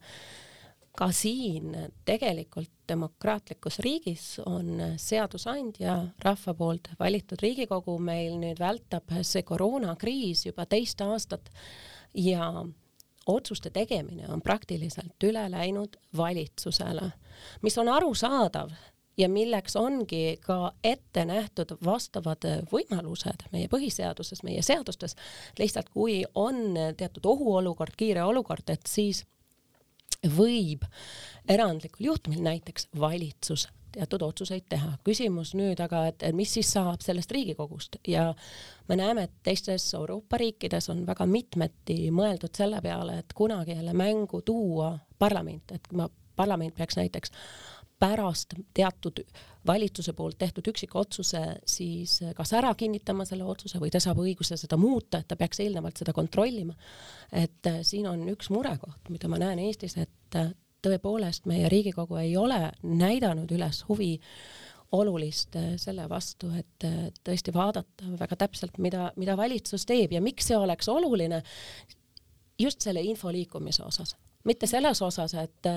ka 1.00 1.08
siin 1.16 1.76
tegelikult 2.06 2.72
demokraatlikus 2.90 3.80
riigis 3.80 4.26
on 4.46 4.82
seadusandja 5.00 5.96
rahva 6.26 6.54
poolt 6.54 6.90
valitud 7.00 7.40
Riigikogu, 7.42 7.96
meil 8.04 8.36
nüüd 8.42 8.60
vältab 8.60 9.14
see 9.24 9.46
koroonakriis 9.48 10.44
juba 10.50 10.66
teist 10.68 11.00
aastat 11.06 11.48
ja 12.14 12.52
otsuste 13.30 13.72
tegemine 13.72 14.28
on 14.28 14.44
praktiliselt 14.44 15.24
üle 15.24 15.46
läinud 15.52 15.96
valitsusele, 16.18 17.12
mis 17.62 17.78
on 17.78 17.94
arusaadav 17.96 18.76
ja 19.18 19.30
milleks 19.30 19.76
ongi 19.80 20.38
ka 20.44 20.74
ette 20.84 21.26
nähtud 21.26 21.78
vastavad 21.86 22.44
võimalused 22.72 23.48
meie 23.56 23.72
põhiseaduses, 23.72 24.44
meie 24.44 24.62
seadustes. 24.62 25.16
lihtsalt 25.60 25.90
kui 25.96 26.24
on 26.36 26.74
teatud 26.98 27.26
ohuolukord, 27.26 27.96
kiire 27.96 28.24
olukord, 28.24 28.68
et 28.68 28.88
siis 28.88 29.24
võib 30.28 30.86
erandlikul 31.50 32.06
juhtumil 32.12 32.42
näiteks 32.44 32.90
valitsus 33.00 33.68
teatud 33.92 34.22
otsuseid 34.22 34.68
teha. 34.70 34.92
küsimus 35.04 35.54
nüüd 35.58 35.80
aga, 35.82 36.04
et 36.12 36.24
mis 36.36 36.52
siis 36.54 36.70
saab 36.76 37.02
sellest 37.02 37.32
Riigikogust 37.32 37.98
ja 38.08 38.34
me 38.90 38.98
näeme, 39.00 39.24
et 39.28 39.34
teistes 39.44 39.88
Euroopa 39.98 40.38
riikides 40.38 40.90
on 40.94 41.06
väga 41.08 41.26
mitmeti 41.26 42.12
mõeldud 42.14 42.56
selle 42.56 42.82
peale, 42.86 43.20
et 43.24 43.34
kunagi 43.34 43.78
jälle 43.78 43.94
mängu 43.94 44.42
tuua 44.46 44.94
parlament, 45.20 45.72
et 45.72 45.92
ma, 45.94 46.10
parlament 46.36 46.76
peaks 46.76 47.00
näiteks 47.00 47.34
pärast 48.00 48.54
teatud 48.74 49.20
valitsuse 49.68 50.14
poolt 50.14 50.38
tehtud 50.40 50.68
üksikotsuse 50.72 51.42
siis 51.68 52.20
kas 52.36 52.54
ära 52.58 52.72
kinnitama 52.78 53.26
selle 53.28 53.44
otsuse 53.48 53.82
või 53.82 53.92
ta 53.92 54.02
saab 54.04 54.22
õiguse 54.24 54.58
seda 54.60 54.80
muuta, 54.80 55.20
et 55.20 55.28
ta 55.28 55.38
peaks 55.40 55.60
eelnevalt 55.64 56.00
seda 56.00 56.14
kontrollima. 56.16 56.76
et 57.32 57.68
äh, 57.68 57.82
siin 57.84 58.08
on 58.08 58.24
üks 58.32 58.50
murekoht, 58.50 59.10
mida 59.10 59.28
ma 59.28 59.40
näen 59.42 59.60
Eestis, 59.60 59.98
et 59.98 60.40
äh, 60.40 60.54
tõepoolest 60.86 61.46
meie 61.46 61.70
Riigikogu 61.70 62.16
ei 62.22 62.38
ole 62.38 62.72
näidanud 62.84 63.52
üles 63.52 63.84
huvi 63.90 64.14
olulist 64.96 65.56
äh, 65.60 65.74
selle 65.78 66.08
vastu, 66.10 66.52
et 66.56 66.88
tõesti 67.24 67.54
vaadata 67.54 68.14
väga 68.20 68.40
täpselt, 68.46 68.78
mida, 68.78 69.12
mida 69.18 69.36
valitsus 69.38 69.86
teeb 69.86 70.16
ja 70.16 70.22
miks 70.22 70.48
see 70.48 70.58
oleks 70.58 70.88
oluline 70.90 71.44
just 72.60 72.82
selle 72.82 73.04
info 73.04 73.32
liikumise 73.32 73.84
osas, 73.84 74.16
mitte 74.48 74.68
selles 74.68 75.02
osas, 75.02 75.36
et 75.36 75.68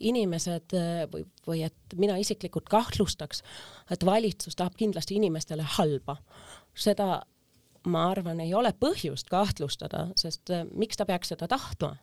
inimesed 0.00 0.74
äh, 0.76 1.04
või, 1.12 1.26
või 1.46 1.62
et 1.66 1.96
mina 1.98 2.16
isiklikult 2.20 2.68
kahtlustaks, 2.72 3.42
et 3.90 4.06
valitsus 4.06 4.56
tahab 4.56 4.76
kindlasti 4.78 5.18
inimestele 5.20 5.66
halba. 5.76 6.16
seda 6.74 7.22
ma 7.86 8.06
arvan, 8.10 8.40
ei 8.40 8.54
ole 8.54 8.72
põhjust 8.72 9.28
kahtlustada, 9.30 10.08
sest 10.16 10.50
äh, 10.50 10.64
miks 10.74 10.96
ta 10.96 11.06
peaks 11.06 11.32
seda 11.34 11.48
tahtma. 11.48 11.96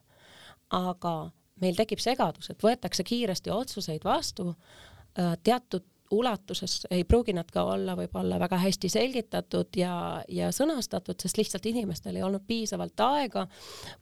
aga 0.70 1.32
meil 1.62 1.76
tekib 1.76 2.00
segadus, 2.00 2.50
et 2.50 2.64
võetakse 2.64 3.04
kiiresti 3.04 3.52
otsuseid 3.52 4.04
vastu 4.06 4.52
äh, 4.54 5.36
teatud 5.44 5.86
ulatuses 6.12 6.88
ei 6.92 7.04
pruugi 7.04 7.34
nad 7.34 7.50
ka 7.54 7.64
olla 7.64 7.96
võib-olla 7.98 8.40
väga 8.42 8.58
hästi 8.58 8.90
selgitatud 8.90 9.78
ja, 9.78 9.94
ja 10.28 10.50
sõnastatud, 10.56 11.20
sest 11.22 11.38
lihtsalt 11.38 11.66
inimestel 11.70 12.18
ei 12.18 12.24
olnud 12.26 12.46
piisavalt 12.48 13.00
aega, 13.06 13.46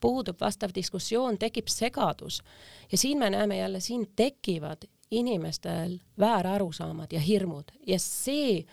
puudub 0.01 0.39
vastav 0.41 0.71
diskussioon, 0.75 1.37
tekib 1.37 1.67
segadus. 1.71 2.41
ja 2.91 2.97
siin 2.97 3.19
me 3.19 3.29
näeme 3.29 3.57
jälle, 3.57 3.79
siin 3.79 4.07
tekivad 4.15 4.87
inimestel 5.11 5.99
väärarusaamad 6.19 7.11
ja 7.11 7.19
hirmud 7.19 7.71
ja 7.87 7.99
see 7.99 8.65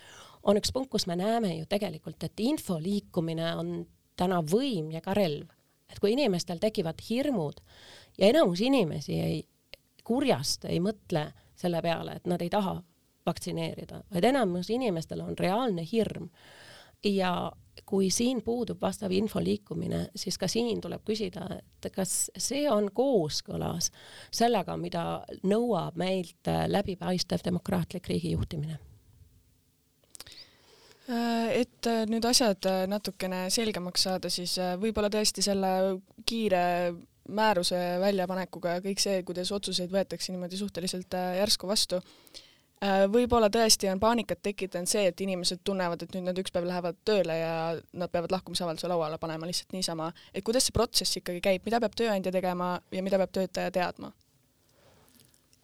on 0.43 0.57
üks 0.57 0.71
punkt, 0.73 0.91
kus 0.91 1.07
me 1.07 1.15
näeme 1.15 1.55
ju 1.55 1.65
tegelikult, 1.65 2.23
et 2.23 2.39
info 2.39 2.79
liikumine 2.79 3.55
on 3.55 3.85
täna 4.15 4.41
võim 4.41 4.91
ja 4.93 5.01
ka 5.01 5.13
relv. 5.13 5.49
et 5.91 5.99
kui 5.99 6.13
inimestel 6.13 6.57
tekivad 6.59 7.01
hirmud 7.09 7.59
ja 8.17 8.27
enamus 8.27 8.61
inimesi 8.61 9.19
ei, 9.19 9.47
kurjast 10.03 10.65
ei 10.65 10.79
mõtle 10.79 11.31
selle 11.55 11.81
peale, 11.81 12.15
et 12.15 12.27
nad 12.27 12.41
ei 12.41 12.49
taha 12.49 12.81
vaktsineerida, 13.25 14.01
vaid 14.13 14.29
enamus 14.31 14.69
inimestel 14.69 15.21
on 15.25 15.37
reaalne 15.39 15.85
hirm. 15.91 16.29
ja 17.05 17.51
kui 17.85 18.09
siin 18.09 18.41
puudub 18.41 18.81
vastav 18.81 19.11
info 19.11 19.41
liikumine, 19.43 20.07
siis 20.15 20.37
ka 20.41 20.47
siin 20.47 20.79
tuleb 20.81 21.03
küsida, 21.05 21.45
et 21.59 21.91
kas 21.93 22.31
see 22.37 22.63
on 22.71 22.87
kooskõlas 22.93 23.91
sellega, 24.33 24.77
mida 24.77 25.03
nõuab 25.43 25.99
meilt 25.99 26.49
läbipaistev 26.67 27.43
demokraatlik 27.45 28.07
riigi 28.09 28.31
juhtimine 28.31 28.79
et 31.05 31.85
nüüd 32.09 32.25
asjad 32.25 32.65
natukene 32.89 33.43
selgemaks 33.53 34.07
saada, 34.07 34.29
siis 34.33 34.55
võib-olla 34.81 35.11
tõesti 35.13 35.43
selle 35.45 35.69
kiire 36.25 36.95
määruse 37.29 37.77
väljapanekuga 38.01 38.77
ja 38.77 38.81
kõik 38.81 39.03
see, 39.03 39.21
kuidas 39.27 39.51
otsuseid 39.53 39.93
võetakse 39.93 40.33
niimoodi 40.33 40.57
suhteliselt 40.57 41.13
järsku 41.13 41.69
vastu, 41.69 42.01
Äh, 42.01 42.44
võib-olla 42.83 43.47
tõesti 43.49 43.87
on 43.91 43.99
paanikat 43.99 44.41
tekitanud 44.43 44.89
see, 44.89 45.05
et 45.07 45.21
inimesed 45.21 45.61
tunnevad, 45.63 46.03
et 46.03 46.13
nüüd 46.15 46.27
nad 46.27 46.37
üks 46.37 46.51
päev 46.53 46.67
lähevad 46.67 46.97
tööle 47.07 47.37
ja 47.39 47.53
nad 47.93 48.11
peavad 48.11 48.33
lahkumisavalduse 48.35 48.89
lauale 48.91 49.17
panema 49.17 49.47
lihtsalt 49.47 49.73
niisama. 49.73 50.11
et 50.33 50.43
kuidas 50.43 50.67
see 50.67 50.75
protsess 50.75 51.17
ikkagi 51.17 51.41
käib, 51.41 51.65
mida 51.65 51.79
peab 51.79 51.95
tööandja 51.95 52.31
tegema 52.35 52.75
ja 52.91 53.03
mida 53.03 53.17
peab 53.21 53.31
töötaja 53.31 53.71
teadma? 53.71 54.11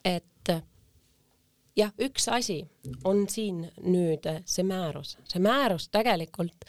et 0.06 0.53
jah, 1.77 1.91
üks 2.00 2.27
asi 2.32 2.62
on 3.08 3.25
siin 3.30 3.63
nüüd 3.84 4.27
see 4.46 4.65
määrus, 4.68 5.18
see 5.30 5.41
määrus 5.44 5.89
tegelikult 5.94 6.65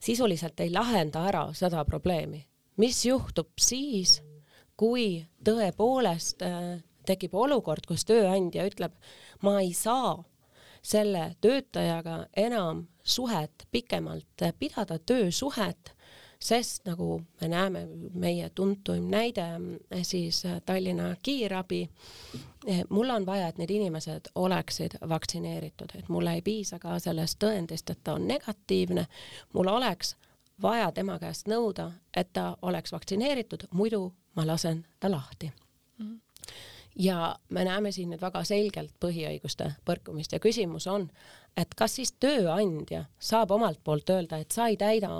sisuliselt 0.00 0.60
ei 0.60 0.70
lahenda 0.72 1.24
ära 1.28 1.48
seda 1.56 1.84
probleemi, 1.88 2.44
mis 2.78 3.00
juhtub 3.06 3.50
siis, 3.60 4.20
kui 4.78 5.24
tõepoolest 5.44 6.44
äh, 6.46 6.76
tekib 7.08 7.34
olukord, 7.34 7.86
kus 7.88 8.04
tööandja 8.08 8.66
ütleb, 8.68 8.94
ma 9.42 9.60
ei 9.60 9.72
saa 9.72 10.24
selle 10.82 11.36
töötajaga 11.40 12.26
enam 12.36 12.86
suhet 13.02 13.68
pikemalt 13.70 14.44
pidada, 14.58 14.98
töösuhet, 14.98 15.92
sest 16.40 16.84
nagu 16.86 17.22
me 17.40 17.48
näeme, 17.48 17.86
meie 18.14 18.50
tuntuim 18.50 19.10
näide 19.10 19.46
siis 20.02 20.42
Tallinna 20.66 21.16
kiirabi, 21.22 21.88
mul 22.88 23.10
on 23.10 23.26
vaja, 23.26 23.48
et 23.48 23.58
need 23.58 23.70
inimesed 23.70 24.30
oleksid 24.34 24.98
vaktsineeritud, 25.08 25.96
et 25.98 26.08
mulle 26.08 26.38
ei 26.38 26.42
piisa 26.42 26.78
ka 26.78 26.98
sellest 26.98 27.40
tõendist, 27.42 27.90
et 27.90 28.04
ta 28.04 28.14
on 28.14 28.28
negatiivne, 28.28 29.06
mul 29.52 29.66
oleks 29.66 30.16
vaja 30.62 30.92
tema 30.92 31.18
käest 31.18 31.50
nõuda, 31.50 31.90
et 32.16 32.32
ta 32.32 32.56
oleks 32.62 32.92
vaktsineeritud, 32.92 33.68
muidu 33.72 34.12
ma 34.36 34.46
lasen 34.46 34.86
ta 35.00 35.10
lahti 35.10 35.52
ja 36.98 37.36
me 37.48 37.64
näeme 37.64 37.92
siin 37.92 38.10
nüüd 38.10 38.20
väga 38.20 38.42
selgelt 38.44 38.94
põhiõiguste 39.00 39.70
põrkumist 39.86 40.32
ja 40.34 40.40
küsimus 40.42 40.86
on, 40.90 41.06
et 41.56 41.74
kas 41.78 41.94
siis 41.98 42.12
tööandja 42.20 43.04
saab 43.18 43.52
omalt 43.54 43.80
poolt 43.84 44.10
öelda, 44.10 44.38
et 44.38 44.52
sa 44.52 44.66
ei 44.68 44.76
täida 44.76 45.10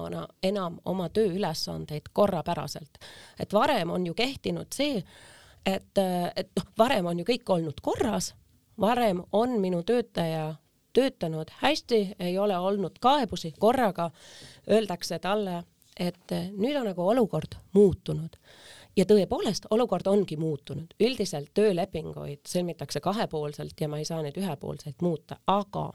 enam 0.42 0.80
oma 0.84 1.08
tööülesandeid 1.08 2.10
korrapäraselt. 2.12 2.98
et 3.38 3.52
varem 3.52 3.90
on 3.90 4.06
ju 4.06 4.14
kehtinud 4.14 4.74
see, 4.74 5.02
et, 5.66 5.98
et 6.36 6.50
noh, 6.56 6.66
varem 6.78 7.06
on 7.06 7.18
ju 7.18 7.24
kõik 7.24 7.50
olnud 7.56 7.80
korras, 7.80 8.34
varem 8.80 9.22
on 9.32 9.60
minu 9.60 9.82
töötaja 9.82 10.54
töötanud 10.92 11.50
hästi, 11.60 12.16
ei 12.18 12.38
ole 12.38 12.58
olnud 12.58 12.98
kaebusi, 13.00 13.52
korraga 13.58 14.10
öeldakse 14.70 15.18
talle, 15.18 15.62
et 15.96 16.34
nüüd 16.56 16.76
on 16.80 16.86
nagu 16.90 17.06
olukord 17.08 17.54
muutunud 17.72 18.34
ja 18.98 19.06
tõepoolest, 19.06 19.68
olukord 19.70 20.06
ongi 20.10 20.36
muutunud, 20.36 20.94
üldiselt 21.00 21.52
töölepinguid 21.54 22.42
sõlmitakse 22.48 23.00
kahepoolselt 23.00 23.78
ja 23.80 23.88
ma 23.88 24.00
ei 24.00 24.08
saa 24.08 24.22
neid 24.24 24.38
ühepoolselt 24.40 25.02
muuta, 25.04 25.38
aga 25.46 25.92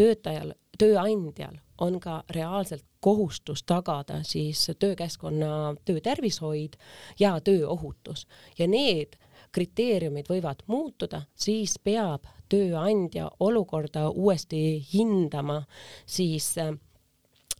töötajal, 0.00 0.54
tööandjal 0.78 1.60
on 1.80 2.00
ka 2.02 2.20
reaalselt 2.34 2.84
kohustus 3.00 3.62
tagada 3.62 4.20
siis 4.26 4.66
töökeskkonna 4.78 5.74
töötervishoid 5.84 6.76
ja 7.20 7.36
tööohutus. 7.40 8.26
Ja 8.58 8.68
need 8.68 9.16
kriteeriumid 9.54 10.28
võivad 10.30 10.62
muutuda, 10.66 11.24
siis 11.34 11.78
peab 11.78 12.26
tööandja 12.50 13.30
olukorda 13.40 14.08
uuesti 14.10 14.82
hindama 14.92 15.62
siis 16.06 16.52
äh, 16.58 16.74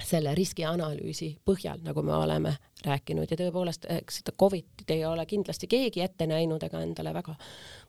selle 0.04 0.34
riskianalüüsi 0.34 1.32
põhjal, 1.44 1.80
nagu 1.84 2.02
me 2.02 2.14
oleme 2.16 2.56
rääkinud 2.84 3.30
ja 3.30 3.36
tõepoolest, 3.36 3.86
eks 4.00 4.20
seda 4.20 4.32
Covidit 4.40 4.90
ei 4.90 5.04
ole 5.04 5.26
kindlasti 5.26 5.68
keegi 5.70 6.04
ette 6.04 6.26
näinud 6.26 6.62
ega 6.62 6.80
endale 6.84 7.14
väga 7.14 7.36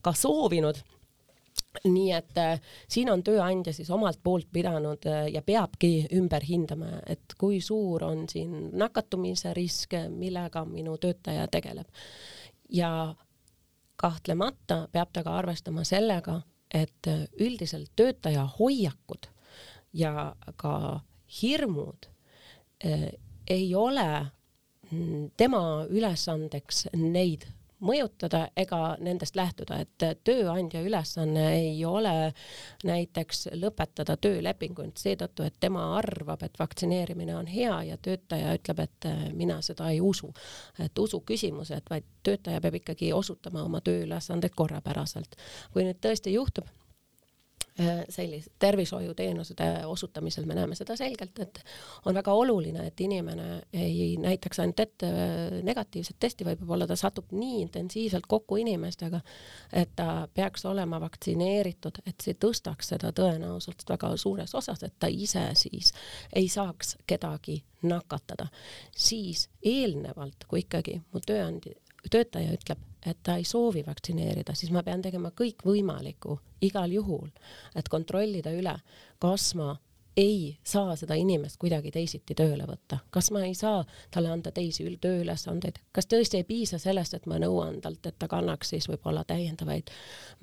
ka 0.01 0.13
soovinud 0.17 0.81
nii 1.83 2.11
et 2.11 2.37
äh, 2.37 2.59
siin 2.91 3.09
on 3.11 3.23
tööandja 3.23 3.73
siis 3.73 3.89
omalt 3.91 4.19
poolt 4.23 4.47
pidanud 4.53 5.05
äh, 5.07 5.27
ja 5.31 5.41
peabki 5.41 6.07
ümber 6.15 6.43
hindama, 6.43 6.99
et 7.07 7.35
kui 7.39 7.61
suur 7.63 8.03
on 8.07 8.25
siin 8.29 8.69
nakatumise 8.77 9.53
risk, 9.55 9.95
millega 10.09 10.65
minu 10.65 10.97
töötaja 10.97 11.47
tegeleb. 11.51 11.87
ja 12.69 13.15
kahtlemata 13.95 14.87
peab 14.91 15.11
ta 15.13 15.23
ka 15.23 15.37
arvestama 15.37 15.83
sellega, 15.87 16.41
et 16.73 17.07
äh, 17.07 17.25
üldiselt 17.39 17.91
töötaja 17.95 18.47
hoiakud 18.59 19.31
ja 19.93 20.35
ka 20.55 21.01
hirmud 21.41 22.09
eh, 22.83 23.09
ei 23.47 23.75
ole 23.75 24.07
mm, 24.91 25.31
tema 25.37 25.63
ülesandeks 25.89 26.87
neid 26.97 27.47
mõjutada 27.81 28.45
ega 28.57 28.95
nendest 29.01 29.35
lähtuda, 29.35 29.79
et 29.81 30.23
tööandja 30.25 30.83
ülesanne 30.85 31.45
ei 31.55 31.79
ole 31.85 32.13
näiteks 32.85 33.47
lõpetada 33.57 34.17
töölepingut 34.21 35.01
seetõttu, 35.01 35.45
et 35.47 35.57
tema 35.59 35.87
arvab, 35.97 36.43
et 36.45 36.59
vaktsineerimine 36.59 37.35
on 37.35 37.49
hea 37.49 37.73
ja 37.89 37.97
töötaja 37.97 38.53
ütleb, 38.59 38.83
et 38.85 39.09
eh, 39.09 39.23
mina 39.33 39.61
seda 39.65 39.89
ei 39.89 40.01
usu. 40.01 40.31
et 40.79 40.99
usu 40.99 41.21
küsimused, 41.25 41.89
vaid 41.89 42.05
töötaja 42.23 42.61
peab 42.61 42.77
ikkagi 42.81 43.13
osutama 43.13 43.63
oma 43.63 43.81
tööülesandeid 43.81 44.55
korrapäraselt. 44.55 45.35
kui 45.73 45.83
nüüd 45.83 45.99
tõesti 46.01 46.33
juhtub 46.37 46.69
sellise 48.09 48.51
tervishoiuteenuste 48.59 49.63
osutamisel 49.85 50.45
me 50.45 50.55
näeme 50.55 50.75
seda 50.75 50.95
selgelt, 50.99 51.39
et 51.39 51.61
on 52.05 52.15
väga 52.15 52.33
oluline, 52.33 52.87
et 52.87 53.01
inimene 53.01 53.61
ei 53.73 54.17
näitaks 54.19 54.59
ainult 54.59 54.79
ette 54.79 55.07
äh, 55.07 55.61
negatiivset 55.63 56.19
testi, 56.19 56.45
vaid 56.45 56.59
võib-olla 56.61 56.87
ta 56.89 56.97
satub 56.99 57.31
nii 57.31 57.61
intensiivselt 57.61 58.27
kokku 58.27 58.59
inimestega, 58.61 59.21
et 59.73 59.95
ta 59.95 60.27
peaks 60.33 60.65
olema 60.65 60.99
vaktsineeritud, 61.01 62.01
et 62.05 62.21
see 62.21 62.35
tõstaks 62.35 62.91
seda 62.93 63.13
tõenäosust 63.15 63.87
väga 63.89 64.13
suures 64.17 64.55
osas, 64.55 64.83
et 64.83 64.97
ta 64.99 65.07
ise 65.07 65.47
siis 65.55 65.93
ei 66.35 66.49
saaks 66.51 66.97
kedagi 67.07 67.61
nakatada. 67.87 68.47
siis 68.95 69.49
eelnevalt, 69.63 70.45
kui 70.47 70.59
ikkagi 70.59 71.01
mu 71.13 71.19
tööandja, 71.25 71.73
töötaja 72.11 72.53
ütleb, 72.53 72.90
et 73.05 73.17
ta 73.23 73.37
ei 73.39 73.45
soovi 73.47 73.83
vaktsineerida, 73.85 74.55
siis 74.55 74.71
ma 74.71 74.83
pean 74.83 75.01
tegema 75.01 75.31
kõikvõimalikku 75.37 76.37
igal 76.67 76.91
juhul, 76.93 77.29
et 77.75 77.89
kontrollida 77.89 78.53
üle, 78.53 78.75
kas 79.19 79.53
ma 79.57 79.73
ei 80.17 80.57
saa 80.63 80.95
seda 80.95 81.15
inimest 81.15 81.57
kuidagi 81.59 81.91
teisiti 81.91 82.35
tööle 82.35 82.65
võtta, 82.67 82.99
kas 83.15 83.31
ma 83.31 83.43
ei 83.47 83.53
saa 83.55 83.83
talle 84.11 84.31
anda 84.33 84.51
teisi 84.51 84.83
tööülesandeid, 85.01 85.79
kas 85.95 86.09
tõesti 86.11 86.41
ei 86.41 86.47
piisa 86.47 86.79
sellest, 86.81 87.15
et 87.15 87.29
ma 87.31 87.39
nõuan 87.39 87.79
talt, 87.81 88.05
et 88.05 88.17
ta 88.19 88.27
kannaks 88.31 88.73
siis 88.73 88.89
võib-olla 88.91 89.23
täiendavaid 89.27 89.91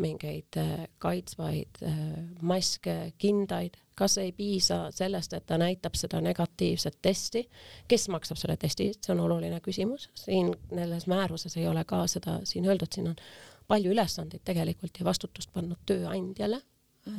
mingeid 0.01 0.61
äh, 0.61 0.87
kaitsvaid 0.99 1.83
äh, 1.85 2.01
maske, 2.41 2.97
kindaid, 3.19 3.77
kas 3.99 4.17
ei 4.23 4.33
piisa 4.33 4.87
sellest, 4.95 5.37
et 5.37 5.47
ta 5.47 5.59
näitab 5.61 5.99
seda 5.99 6.23
negatiivset 6.25 6.99
testi, 7.03 7.45
kes 7.89 8.09
maksab 8.15 8.41
selle 8.41 8.57
testi, 8.57 8.93
see 8.97 9.13
on 9.13 9.21
oluline 9.27 9.61
küsimus, 9.61 10.09
siin 10.17 10.55
selles 10.73 11.07
määruses 11.11 11.57
ei 11.59 11.69
ole 11.69 11.85
ka 11.85 12.07
seda 12.09 12.41
siin 12.49 12.69
öeldud, 12.71 12.93
siin 12.95 13.13
on 13.13 13.21
palju 13.69 13.93
ülesandeid 13.93 14.47
tegelikult 14.49 14.97
ja 14.97 15.05
vastutust 15.05 15.53
pannud 15.53 15.81
tööandjale 15.87 16.63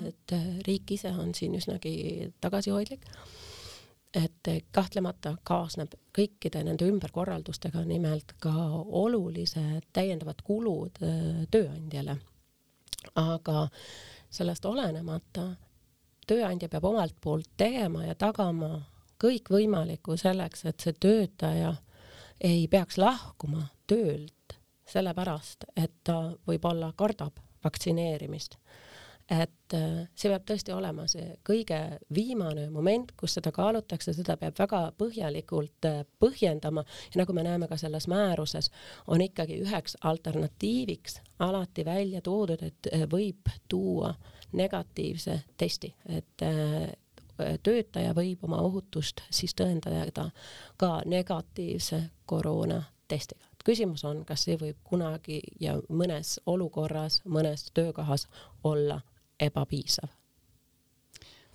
et 0.07 0.33
äh, 0.33 0.47
riik 0.67 0.91
ise 0.91 1.11
on 1.11 1.33
siin 1.35 1.55
üsnagi 1.55 2.31
tagasihoidlik. 2.41 3.05
et 4.13 4.47
kahtlemata 4.73 5.35
kaasneb 5.45 5.93
kõikide 6.17 6.63
nende 6.65 6.87
ümberkorraldustega 6.89 7.83
nimelt 7.85 8.33
ka 8.41 8.53
olulised 8.81 9.85
täiendavad 9.93 10.41
kulud 10.43 11.01
äh, 11.03 11.45
tööandjale. 11.51 12.17
aga 13.15 13.67
sellest 14.29 14.65
olenemata 14.65 15.55
tööandja 16.27 16.69
peab 16.69 16.85
omalt 16.85 17.15
poolt 17.21 17.49
tegema 17.57 18.05
ja 18.05 18.15
tagama 18.15 18.81
kõikvõimalikku 19.19 20.17
selleks, 20.17 20.65
et 20.65 20.79
see 20.79 20.93
töötaja 20.93 21.73
ei 22.41 22.67
peaks 22.67 22.97
lahkuma 22.97 23.65
töölt 23.87 24.55
sellepärast, 24.89 25.65
et 25.75 25.91
ta 26.03 26.31
võib-olla 26.47 26.93
kardab 26.97 27.39
vaktsineerimist 27.63 28.55
et 29.29 29.73
äh, 29.73 30.07
see 30.17 30.29
peab 30.31 30.45
tõesti 30.49 30.73
olema 30.73 31.05
see 31.09 31.35
kõige 31.45 31.77
viimane 32.13 32.67
moment, 32.73 33.11
kus 33.17 33.35
seda 33.37 33.51
kaalutakse, 33.53 34.13
seda 34.17 34.35
peab 34.41 34.57
väga 34.57 34.81
põhjalikult 34.97 35.87
äh, 35.89 36.01
põhjendama. 36.21 36.83
Ja 37.13 37.21
nagu 37.21 37.35
me 37.37 37.45
näeme 37.45 37.69
ka 37.69 37.77
selles 37.77 38.09
määruses, 38.09 38.71
on 39.07 39.21
ikkagi 39.21 39.59
üheks 39.63 39.99
alternatiiviks 40.01 41.19
alati 41.45 41.85
välja 41.85 42.23
toodud, 42.25 42.63
et 42.65 42.89
äh, 42.93 43.05
võib 43.09 43.51
tuua 43.69 44.15
negatiivse 44.57 45.43
testi, 45.57 45.91
et 46.09 46.41
töötaja 47.63 48.15
võib 48.17 48.41
oma 48.47 48.63
ohutust 48.65 49.21
siis 49.29 49.53
tõendada 49.53 50.25
ka 50.81 50.89
negatiivse 51.05 52.01
koroonatestiga 52.25 53.45
küsimus 53.69 54.01
on, 54.07 54.23
kas 54.25 54.47
see 54.47 54.57
võib 54.57 54.79
kunagi 54.87 55.41
ja 55.61 55.75
mõnes 55.93 56.39
olukorras, 56.49 57.19
mõnes 57.29 57.67
töökohas 57.75 58.25
olla 58.65 59.01
ebapiisav. 59.39 60.09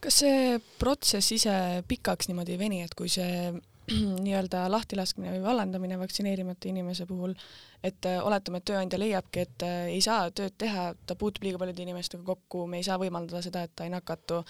kas 0.05 0.19
see 0.21 0.59
protsess 0.79 1.33
ise 1.33 1.55
pikaks 1.89 2.29
niimoodi 2.29 2.53
ei 2.53 2.61
veni, 2.61 2.83
et 2.85 2.93
kui 2.95 3.09
see 3.09 3.55
nii-öelda 4.25 4.65
lahtilaskmine 4.73 5.33
või 5.35 5.43
vallandamine 5.45 5.99
vaktsineerimata 6.01 6.69
inimese 6.69 7.07
puhul, 7.09 7.35
et 7.85 8.07
äh, 8.09 8.21
oletame, 8.25 8.61
et 8.61 8.69
tööandja 8.69 9.01
leiabki, 9.01 9.45
et 9.45 9.65
äh, 9.67 9.81
ei 9.97 10.01
saa 10.05 10.31
tööd 10.31 10.57
teha, 10.61 10.91
ta 11.07 11.17
puutub 11.21 11.45
liiga 11.45 11.61
paljude 11.61 11.85
inimestega 11.85 12.25
kokku, 12.25 12.67
me 12.69 12.81
ei 12.81 12.87
saa 12.87 12.99
võimaldada 13.01 13.43
seda, 13.45 13.65
et 13.65 13.75
ta 13.77 13.89
ei 13.89 13.93
nakatu 13.93 14.41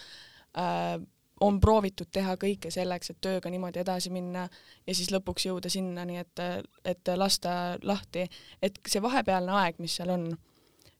äh,, 0.58 0.98
on 1.40 1.58
proovitud 1.60 2.10
teha 2.14 2.36
kõike 2.40 2.70
selleks, 2.70 3.10
et 3.10 3.20
tööga 3.22 3.50
niimoodi 3.50 3.82
edasi 3.82 4.10
minna 4.14 4.46
ja 4.86 4.94
siis 4.94 5.10
lõpuks 5.10 5.48
jõuda 5.48 5.70
sinnani, 5.72 6.20
et, 6.22 6.42
et 6.86 7.14
lasta 7.18 7.76
lahti, 7.82 8.28
et 8.62 8.78
see 8.86 9.02
vahepealne 9.02 9.54
aeg, 9.62 9.80
mis 9.82 9.96
seal 9.98 10.14
on 10.14 10.28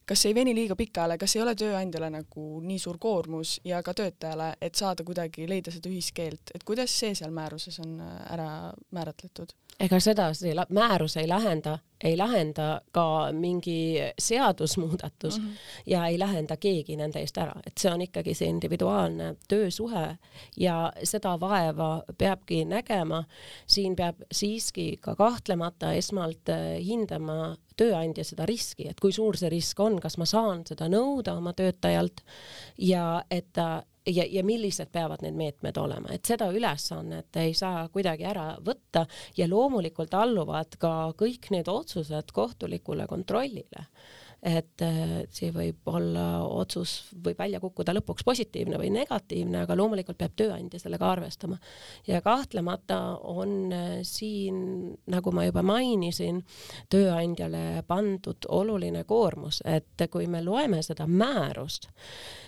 kas 0.05 0.25
ei 0.25 0.35
veni 0.35 0.55
liiga 0.55 0.75
pikale, 0.75 1.17
kas 1.17 1.35
ei 1.35 1.41
ole 1.41 1.55
tööandjale 1.57 2.09
nagu 2.13 2.45
nii 2.61 2.79
suur 2.79 2.97
koormus 3.01 3.59
ja 3.65 3.81
ka 3.83 3.93
töötajale, 3.97 4.53
et 4.61 4.75
saada 4.75 5.03
kuidagi, 5.03 5.47
leida 5.49 5.73
seda 5.73 5.89
ühiskeelt, 5.89 6.53
et 6.55 6.63
kuidas 6.63 6.93
see 6.99 7.15
seal 7.17 7.33
määruses 7.35 7.79
on 7.83 7.99
äh, 8.01 8.17
ära 8.37 8.49
määratletud? 8.95 9.55
ega 9.79 9.99
seda 9.99 10.29
see 10.33 10.53
määrus 10.69 11.17
ei 11.19 11.27
lahenda, 11.27 11.79
ei 12.03 12.17
lahenda 12.17 12.81
ka 12.91 13.31
mingi 13.31 13.99
seadusmuudatus 14.19 15.39
mm 15.39 15.45
-hmm. 15.45 15.81
ja 15.85 16.07
ei 16.07 16.17
lahenda 16.19 16.57
keegi 16.57 16.95
nende 16.95 17.19
eest 17.19 17.37
ära, 17.37 17.53
et 17.67 17.77
see 17.77 17.91
on 17.91 18.01
ikkagi 18.01 18.33
see 18.33 18.49
individuaalne 18.49 19.35
töösuhe 19.47 20.17
ja 20.57 20.93
seda 21.03 21.39
vaeva 21.39 22.03
peabki 22.17 22.65
nägema. 22.65 23.23
siin 23.67 23.95
peab 23.95 24.15
siiski 24.31 24.97
ka 25.01 25.15
kahtlemata 25.15 25.93
esmalt 25.93 26.49
äh, 26.49 26.85
hindama 26.85 27.57
tööandja 27.77 28.23
seda 28.23 28.45
riski, 28.45 28.87
et 28.89 28.99
kui 28.99 29.11
suur 29.11 29.37
see 29.37 29.49
risk 29.49 29.79
on, 29.79 29.99
kas 29.99 30.17
ma 30.17 30.25
saan 30.25 30.63
seda 30.67 30.87
nõuda 30.87 31.35
oma 31.37 31.53
töötajalt 31.53 32.21
ja 32.77 33.23
et 33.31 33.47
ta 33.53 33.83
ja, 34.05 34.25
ja 34.29 34.43
millised 34.43 34.91
peavad 34.91 35.23
need 35.25 35.37
meetmed 35.37 35.77
olema, 35.77 36.11
et 36.13 36.25
seda 36.25 36.49
ülesannet 36.53 37.39
ei 37.41 37.53
saa 37.57 37.87
kuidagi 37.93 38.27
ära 38.27 38.51
võtta 38.65 39.05
ja 39.37 39.47
loomulikult 39.49 40.13
alluvad 40.13 40.77
ka 40.79 40.93
kõik 41.17 41.49
need 41.55 41.69
otsused 41.71 42.31
kohtulikule 42.35 43.07
kontrollile 43.07 43.87
et 44.45 44.81
äh, 44.85 45.13
see 45.33 45.49
võib 45.53 45.87
olla, 45.89 46.43
otsus 46.45 46.91
võib 47.25 47.39
välja 47.39 47.59
kukkuda 47.63 47.95
lõpuks 47.97 48.25
positiivne 48.27 48.77
või 48.77 48.91
negatiivne, 48.93 49.63
aga 49.65 49.77
loomulikult 49.77 50.19
peab 50.19 50.35
tööandja 50.37 50.79
sellega 50.81 51.07
arvestama. 51.15 51.57
ja 52.07 52.21
kahtlemata 52.21 52.99
on 53.25 53.73
äh, 53.73 53.87
siin, 54.05 54.93
nagu 55.09 55.33
ma 55.33 55.47
juba 55.47 55.63
mainisin, 55.65 56.43
tööandjale 56.93 57.83
pandud 57.87 58.45
oluline 58.49 59.03
koormus, 59.03 59.63
et 59.65 60.05
kui 60.11 60.27
me 60.27 60.43
loeme 60.45 60.83
seda 60.85 61.07
määrust, 61.09 61.89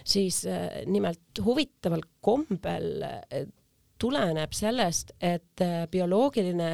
siis 0.06 0.44
äh, 0.46 0.84
nimelt 0.86 1.42
huvitaval 1.44 2.06
kombel 2.22 3.08
tuleneb 3.98 4.54
sellest, 4.54 5.16
et 5.22 5.66
bioloogiline 5.90 6.70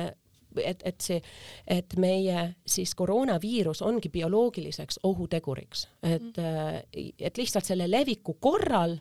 et, 0.63 0.83
et 0.85 1.01
see, 1.01 1.21
et 1.67 1.95
meie 1.97 2.45
siis 2.65 2.95
koroonaviirus 2.95 3.81
ongi 3.81 4.09
bioloogiliseks 4.09 4.99
ohuteguriks, 5.03 5.87
et 6.03 6.37
mm., 6.37 7.13
et 7.19 7.37
lihtsalt 7.37 7.65
selle 7.65 7.89
leviku 7.91 8.37
korral 8.39 8.97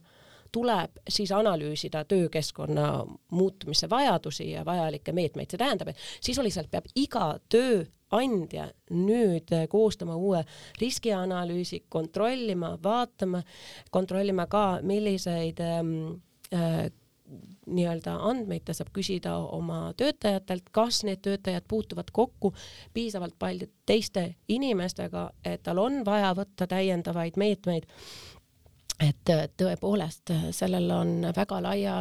tuleb 0.52 1.00
siis 1.08 1.32
analüüsida 1.32 2.04
töökeskkonna 2.04 3.06
muutumise 3.30 3.90
vajadusi 3.90 4.50
ja 4.50 4.64
vajalikke 4.64 5.12
meetmeid, 5.12 5.50
see 5.50 5.60
tähendab, 5.60 5.92
et 5.92 6.02
sisuliselt 6.20 6.70
peab 6.70 6.88
iga 6.94 7.32
tööandja 7.52 8.68
nüüd 8.92 9.52
koostama 9.72 10.16
uue 10.16 10.42
riskianalüüsi, 10.80 11.84
kontrollima, 11.88 12.74
vaatama, 12.84 13.42
kontrollima 13.90 14.46
ka, 14.52 14.66
milliseid 14.84 15.64
ähm, 15.64 15.94
äh, 16.52 16.90
nii-öelda 17.66 18.16
andmeid, 18.28 18.64
ta 18.66 18.74
saab 18.76 18.90
küsida 18.94 19.36
oma 19.56 19.92
töötajatelt, 19.96 20.68
kas 20.74 21.02
need 21.06 21.22
töötajad 21.24 21.64
puutuvad 21.68 22.10
kokku 22.12 22.52
piisavalt 22.94 23.38
paljude 23.38 23.72
teiste 23.86 24.34
inimestega, 24.48 25.30
et 25.44 25.62
tal 25.62 25.80
on 25.82 26.02
vaja 26.06 26.34
võtta 26.38 26.66
täiendavaid 26.70 27.38
meetmeid. 27.40 27.88
Et 29.02 29.30
tõepoolest 29.58 30.30
sellel 30.54 30.90
on 30.94 31.26
väga 31.34 31.58
laia, 31.64 31.94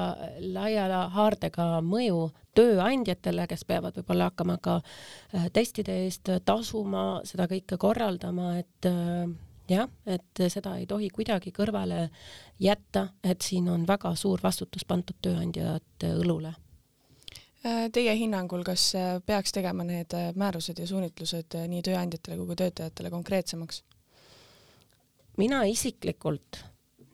laia 0.54 1.06
haardega 1.10 1.80
mõju 1.82 2.28
tööandjatele, 2.58 3.48
kes 3.50 3.64
peavad 3.66 3.96
võib-olla 3.98 4.28
hakkama 4.30 4.58
ka 4.62 4.76
äh, 4.82 5.48
testide 5.54 5.96
eest 6.06 6.30
tasuma, 6.46 7.22
seda 7.26 7.48
kõike 7.50 7.80
korraldama, 7.82 8.58
et 8.60 8.90
äh, 8.90 9.32
jah, 9.72 9.90
et 10.06 10.44
seda 10.52 10.76
ei 10.80 10.86
tohi 10.90 11.10
kuidagi 11.14 11.54
kõrvale 11.56 12.10
jätta, 12.60 13.08
et 13.24 13.42
siin 13.42 13.70
on 13.72 13.86
väga 13.88 14.14
suur 14.20 14.42
vastutus 14.44 14.86
pandud 14.88 15.18
tööandjate 15.22 16.14
õlule. 16.20 16.54
Äh, 17.62 17.88
teie 17.94 18.14
hinnangul, 18.18 18.64
kas 18.66 18.88
äh, 18.98 19.20
peaks 19.26 19.54
tegema 19.54 19.86
need 19.86 20.14
äh, 20.18 20.32
määrused 20.36 20.80
ja 20.82 20.88
suunitlused 20.90 21.60
nii 21.70 21.84
tööandjatele 21.86 22.40
kui 22.40 22.50
ka 22.50 22.58
töötajatele 22.64 23.14
konkreetsemaks? 23.14 23.84
mina 25.38 25.62
isiklikult 25.70 26.58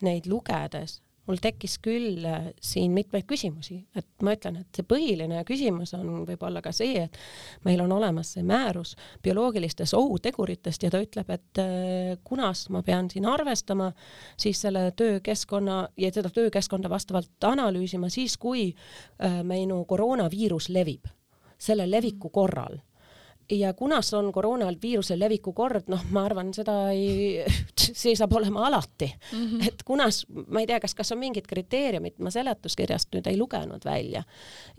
neid 0.02 0.26
lugedes 0.28 0.98
mul 1.28 1.40
tekkis 1.42 1.78
küll 1.84 2.26
äh, 2.26 2.50
siin 2.64 2.94
mitmeid 2.96 3.28
küsimusi, 3.30 3.80
et 3.98 4.08
ma 4.26 4.34
ütlen, 4.38 4.62
et 4.62 4.80
see 4.80 4.86
põhiline 4.88 5.44
küsimus 5.48 5.94
on 5.98 6.24
võib-olla 6.28 6.62
ka 6.66 6.72
see, 6.76 7.04
et 7.08 7.20
meil 7.68 7.82
on 7.84 7.94
olemas 7.98 8.34
see 8.36 8.46
määrus 8.48 8.96
bioloogilistest 9.26 9.98
ohuteguritest 9.98 10.88
ja 10.88 10.92
ta 10.94 11.02
ütleb, 11.04 11.32
et 11.36 11.62
äh, 11.64 12.16
kunas 12.28 12.68
ma 12.74 12.84
pean 12.88 13.12
siin 13.12 13.28
arvestama 13.30 13.92
siis 14.40 14.62
selle 14.64 14.90
töökeskkonna 14.98 15.80
ja 16.00 16.12
seda 16.14 16.32
töökeskkonda 16.34 16.90
vastavalt 16.92 17.50
analüüsima 17.52 18.10
siis, 18.14 18.38
kui 18.42 18.70
äh, 18.72 19.42
minu 19.48 19.84
koroonaviirus 19.86 20.72
levib, 20.74 21.10
selle 21.58 21.90
leviku 21.90 22.32
korral 22.34 22.80
ja 23.50 23.74
kunas 23.74 24.14
on 24.14 24.32
koroonaviiruse 24.32 25.20
leviku 25.20 25.54
kord, 25.54 25.88
noh, 25.88 26.04
ma 26.12 26.26
arvan, 26.28 26.52
seda 26.56 26.76
ei, 26.92 27.44
see 28.02 28.16
saab 28.16 28.34
olema 28.40 28.66
alati 28.68 29.08
mm. 29.08 29.46
-hmm. 29.46 29.68
et 29.68 29.84
kunas, 29.86 30.26
ma 30.48 30.60
ei 30.60 30.68
tea, 30.68 30.80
kas, 30.80 30.96
kas 30.96 31.12
on 31.12 31.22
mingid 31.22 31.48
kriteeriumid, 31.48 32.18
ma 32.20 32.32
seletuskirjast 32.34 33.14
nüüd 33.16 33.28
ei 33.28 33.38
lugenud 33.38 33.86
välja. 33.86 34.24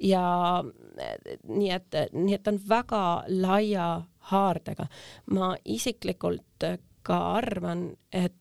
ja 0.02 0.64
nii 1.48 1.70
et, 1.70 1.96
nii 2.12 2.34
et 2.34 2.48
on 2.48 2.60
väga 2.68 3.24
laia 3.28 3.88
haardega. 4.18 4.86
ma 5.30 5.56
isiklikult 5.64 6.64
ka 7.02 7.18
arvan, 7.38 7.96
et 8.12 8.34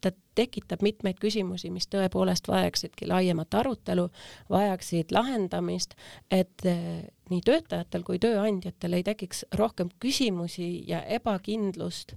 ta 0.00 0.10
tekitab 0.34 0.82
mitmeid 0.82 1.20
küsimusi, 1.22 1.70
mis 1.70 1.86
tõepoolest 1.92 2.48
vajaksidki 2.48 3.08
laiemat 3.10 3.54
arutelu, 3.54 4.08
vajaksid 4.50 5.12
lahendamist, 5.14 5.94
et 6.30 6.64
nii 7.30 7.40
töötajatel 7.44 8.04
kui 8.04 8.18
tööandjatel 8.22 8.98
ei 8.98 9.04
tekiks 9.06 9.44
rohkem 9.56 9.90
küsimusi 10.02 10.68
ja 10.88 11.00
ebakindlust, 11.16 12.16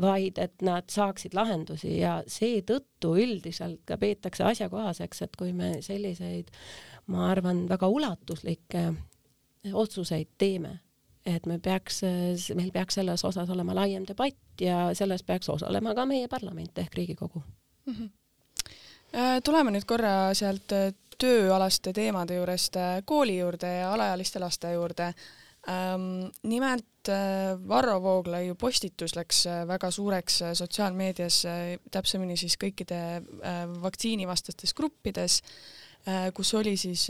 vaid 0.00 0.40
et 0.42 0.64
nad 0.64 0.90
saaksid 0.92 1.36
lahendusi. 1.36 1.94
Ja 2.02 2.20
seetõttu 2.26 3.14
üldiselt 3.22 3.80
ka 3.88 3.98
peetakse 4.00 4.44
asjakohaseks, 4.50 5.24
et 5.26 5.38
kui 5.40 5.54
me 5.56 5.74
selliseid, 5.84 6.52
ma 7.12 7.30
arvan, 7.30 7.66
väga 7.70 7.88
ulatuslikke 7.88 8.86
otsuseid 9.72 10.34
teeme, 10.38 10.80
et 11.26 11.46
me 11.46 11.58
peaks, 11.62 12.02
meil 12.54 12.72
peaks 12.74 12.98
selles 12.98 13.24
osas 13.24 13.50
olema 13.50 13.74
laiem 13.78 14.06
debatt 14.08 14.60
ja 14.60 14.88
selles 14.94 15.22
peaks 15.22 15.48
osalema 15.48 15.94
ka 15.94 16.06
meie 16.06 16.28
parlament 16.28 16.78
ehk 16.78 16.94
Riigikogu 16.94 17.42
mm. 17.86 17.94
-hmm. 17.94 18.08
tuleme 19.44 19.70
nüüd 19.70 19.86
korra 19.86 20.34
sealt 20.34 20.74
tööalaste 21.22 21.92
teemade 21.92 22.34
juurest 22.34 22.76
kooli 23.04 23.38
juurde 23.38 23.68
ja 23.78 23.92
alaealiste 23.92 24.38
laste 24.42 24.72
juurde. 24.72 25.12
nimelt 26.42 27.08
Varro 27.68 28.02
Vooglaiu 28.02 28.54
postitus 28.54 29.14
läks 29.16 29.44
väga 29.66 29.90
suureks 29.90 30.40
sotsiaalmeedias, 30.54 31.42
täpsemini 31.90 32.36
siis 32.36 32.56
kõikide 32.64 33.22
vaktsiinivastastes 33.82 34.74
gruppides, 34.74 35.42
kus 36.34 36.54
oli 36.54 36.76
siis 36.76 37.06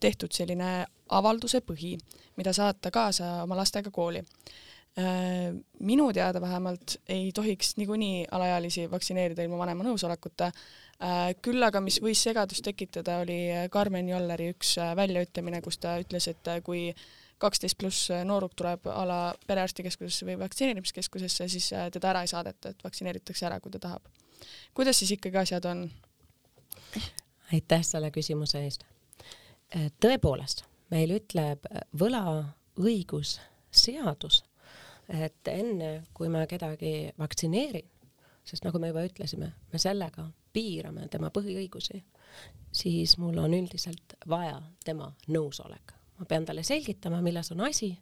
tehtud 0.00 0.32
selline 0.32 0.86
avalduse 1.08 1.60
põhi, 1.60 1.96
mida 2.36 2.52
saata 2.52 2.90
kaasa 2.90 3.42
oma 3.42 3.56
lastega 3.56 3.90
kooli 3.90 4.24
Äh, 4.98 5.54
minu 5.78 6.12
teada 6.12 6.40
vähemalt 6.40 6.96
ei 7.08 7.32
tohiks 7.32 7.76
niikuinii 7.76 8.26
alaealisi 8.30 8.90
vaktsineerida 8.90 9.44
ilma 9.46 9.58
vanema 9.60 9.84
nõusolekuta. 9.86 10.48
Äh, 10.48 11.18
küll 11.44 11.62
aga, 11.62 11.78
mis 11.84 12.00
võis 12.02 12.18
segadust 12.26 12.64
tekitada, 12.66 13.20
oli 13.22 13.36
Karmen 13.70 14.08
Jolleri 14.10 14.48
üks 14.56 14.72
äh, 14.82 14.96
väljaütlemine, 14.98 15.60
kus 15.62 15.78
ta 15.78 15.94
ütles, 16.02 16.26
et 16.32 16.50
kui 16.66 16.88
kaksteist 17.38 17.78
pluss 17.78 18.08
nooruk 18.26 18.56
tuleb 18.58 18.88
a 18.90 19.04
la 19.06 19.18
perearstikeskusesse 19.46 20.26
või 20.26 20.34
vaktsineerimiskeskusesse, 20.40 21.46
siis 21.52 21.68
teda 21.94 22.10
ära 22.10 22.24
ei 22.26 22.32
saadeta, 22.32 22.72
et 22.72 22.82
vaktsineeritakse 22.82 23.46
ära, 23.46 23.60
kui 23.62 23.70
ta 23.70 23.78
tahab. 23.84 24.08
kuidas 24.74 24.98
siis 24.98 25.12
ikkagi 25.14 25.38
asjad 25.44 25.68
on? 25.70 25.84
aitäh 27.52 27.86
selle 27.86 28.10
küsimuse 28.10 28.64
eest. 28.64 28.82
tõepoolest, 30.02 30.64
meil 30.90 31.10
ütleb 31.18 31.60
võlaõigusseadus 32.00 34.42
et 35.08 35.52
enne, 35.52 36.02
kui 36.14 36.28
ma 36.32 36.44
kedagi 36.48 37.10
vaktsineerin, 37.18 37.88
sest 38.44 38.66
nagu 38.66 38.80
me 38.80 38.92
juba 38.92 39.04
ütlesime, 39.08 39.52
me 39.72 39.80
sellega 39.80 40.26
piirame 40.52 41.08
tema 41.12 41.30
põhiõigusi, 41.34 42.02
siis 42.72 43.16
mul 43.20 43.38
on 43.40 43.56
üldiselt 43.56 44.18
vaja 44.28 44.60
tema 44.84 45.10
nõusolek. 45.28 45.94
ma 46.18 46.24
pean 46.26 46.44
talle 46.44 46.64
selgitama, 46.66 47.20
milles 47.22 47.52
on 47.52 47.60
asi 47.60 47.92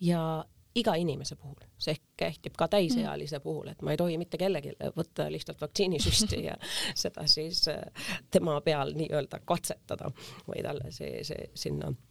ja 0.00 0.44
iga 0.74 0.94
inimese 0.94 1.36
puhul, 1.36 1.58
see 1.78 1.96
kehtib 2.16 2.56
ka 2.58 2.68
täisealise 2.68 3.38
mm. 3.38 3.42
puhul, 3.42 3.68
et 3.70 3.82
ma 3.82 3.94
ei 3.94 3.96
tohi 3.96 4.18
mitte 4.18 4.38
kellelgi 4.38 4.74
võtta 4.96 5.30
lihtsalt 5.30 5.60
vaktsiinisüsti 5.60 6.44
ja 6.44 6.56
seda 6.94 7.26
siis 7.26 7.66
äh, 7.68 7.82
tema 8.30 8.60
peal 8.60 8.94
nii-öelda 8.94 9.40
katsetada 9.44 10.10
või 10.46 10.62
talle 10.66 10.92
see, 10.94 11.24
see 11.26 11.50
sinna 11.54 11.90
äh, 11.90 12.09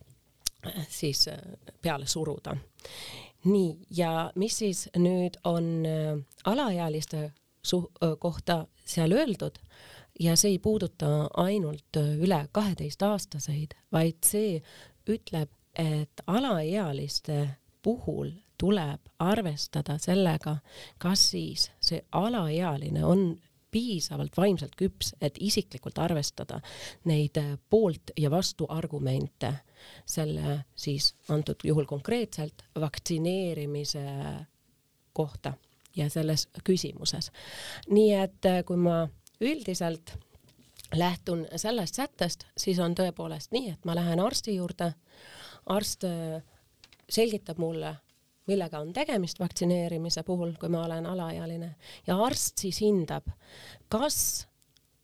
siis 0.88 1.28
äh, 1.28 1.38
peale 1.82 2.08
suruda. 2.08 2.56
Nii, 3.44 3.78
ja 3.96 4.32
mis 4.36 4.58
siis 4.58 4.90
nüüd 4.98 5.40
on 5.44 5.86
äh, 5.86 6.18
alaealiste 6.46 7.32
su-, 7.64 7.92
äh, 8.04 8.16
kohta 8.20 8.66
seal 8.86 9.12
öeldud? 9.12 9.60
Ja 10.20 10.36
see 10.36 10.58
ei 10.58 10.60
puuduta 10.60 11.30
ainult 11.40 11.96
üle 11.96 12.42
kaheteistaastaseid, 12.52 13.78
vaid 13.92 14.18
see 14.28 14.58
ütleb, 15.08 15.54
et 15.80 16.24
alaealiste 16.28 17.46
puhul 17.82 18.34
tuleb 18.60 19.00
arvestada 19.24 19.96
sellega, 20.02 20.58
kas 20.98 21.30
siis 21.32 21.70
see 21.80 22.02
alaealine 22.12 23.06
on 23.06 23.30
piisavalt 23.72 24.36
vaimselt 24.38 24.76
küps, 24.76 25.14
et 25.22 25.38
isiklikult 25.40 26.02
arvestada 26.04 26.60
neid 27.08 27.40
poolt 27.70 28.12
ja 28.18 28.32
vastu 28.34 28.68
argumente 28.70 29.54
selle 30.06 30.64
siis 30.76 31.14
antud 31.30 31.64
juhul 31.64 31.86
konkreetselt 31.86 32.64
vaktsineerimise 32.80 34.06
kohta 35.14 35.54
ja 35.96 36.10
selles 36.10 36.48
küsimuses. 36.64 37.32
nii 37.90 38.14
et 38.14 38.46
äh, 38.46 38.64
kui 38.66 38.78
ma 38.78 39.08
üldiselt 39.42 40.16
lähtun 40.96 41.48
sellest 41.56 41.96
sättest, 41.96 42.46
siis 42.58 42.80
on 42.80 42.96
tõepoolest 42.98 43.52
nii, 43.52 43.74
et 43.76 43.86
ma 43.86 43.96
lähen 43.96 44.20
arsti 44.20 44.56
juurde, 44.56 44.94
arst 45.66 46.04
äh, 46.04 46.42
selgitab 47.10 47.58
mulle 47.58 47.96
millega 48.50 48.80
on 48.80 48.94
tegemist 48.94 49.40
vaktsineerimise 49.40 50.24
puhul, 50.24 50.56
kui 50.60 50.70
ma 50.74 50.84
olen 50.86 51.06
alaealine 51.06 51.76
ja 52.08 52.18
arst 52.26 52.58
siis 52.64 52.82
hindab, 52.82 53.30
kas 53.90 54.48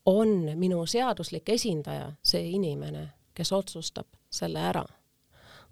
on 0.06 0.52
minu 0.58 0.86
seaduslik 0.90 1.50
esindaja 1.50 2.12
see 2.26 2.50
inimene, 2.58 3.08
kes 3.38 3.52
otsustab 3.54 4.08
selle 4.36 4.60
ära 4.60 4.86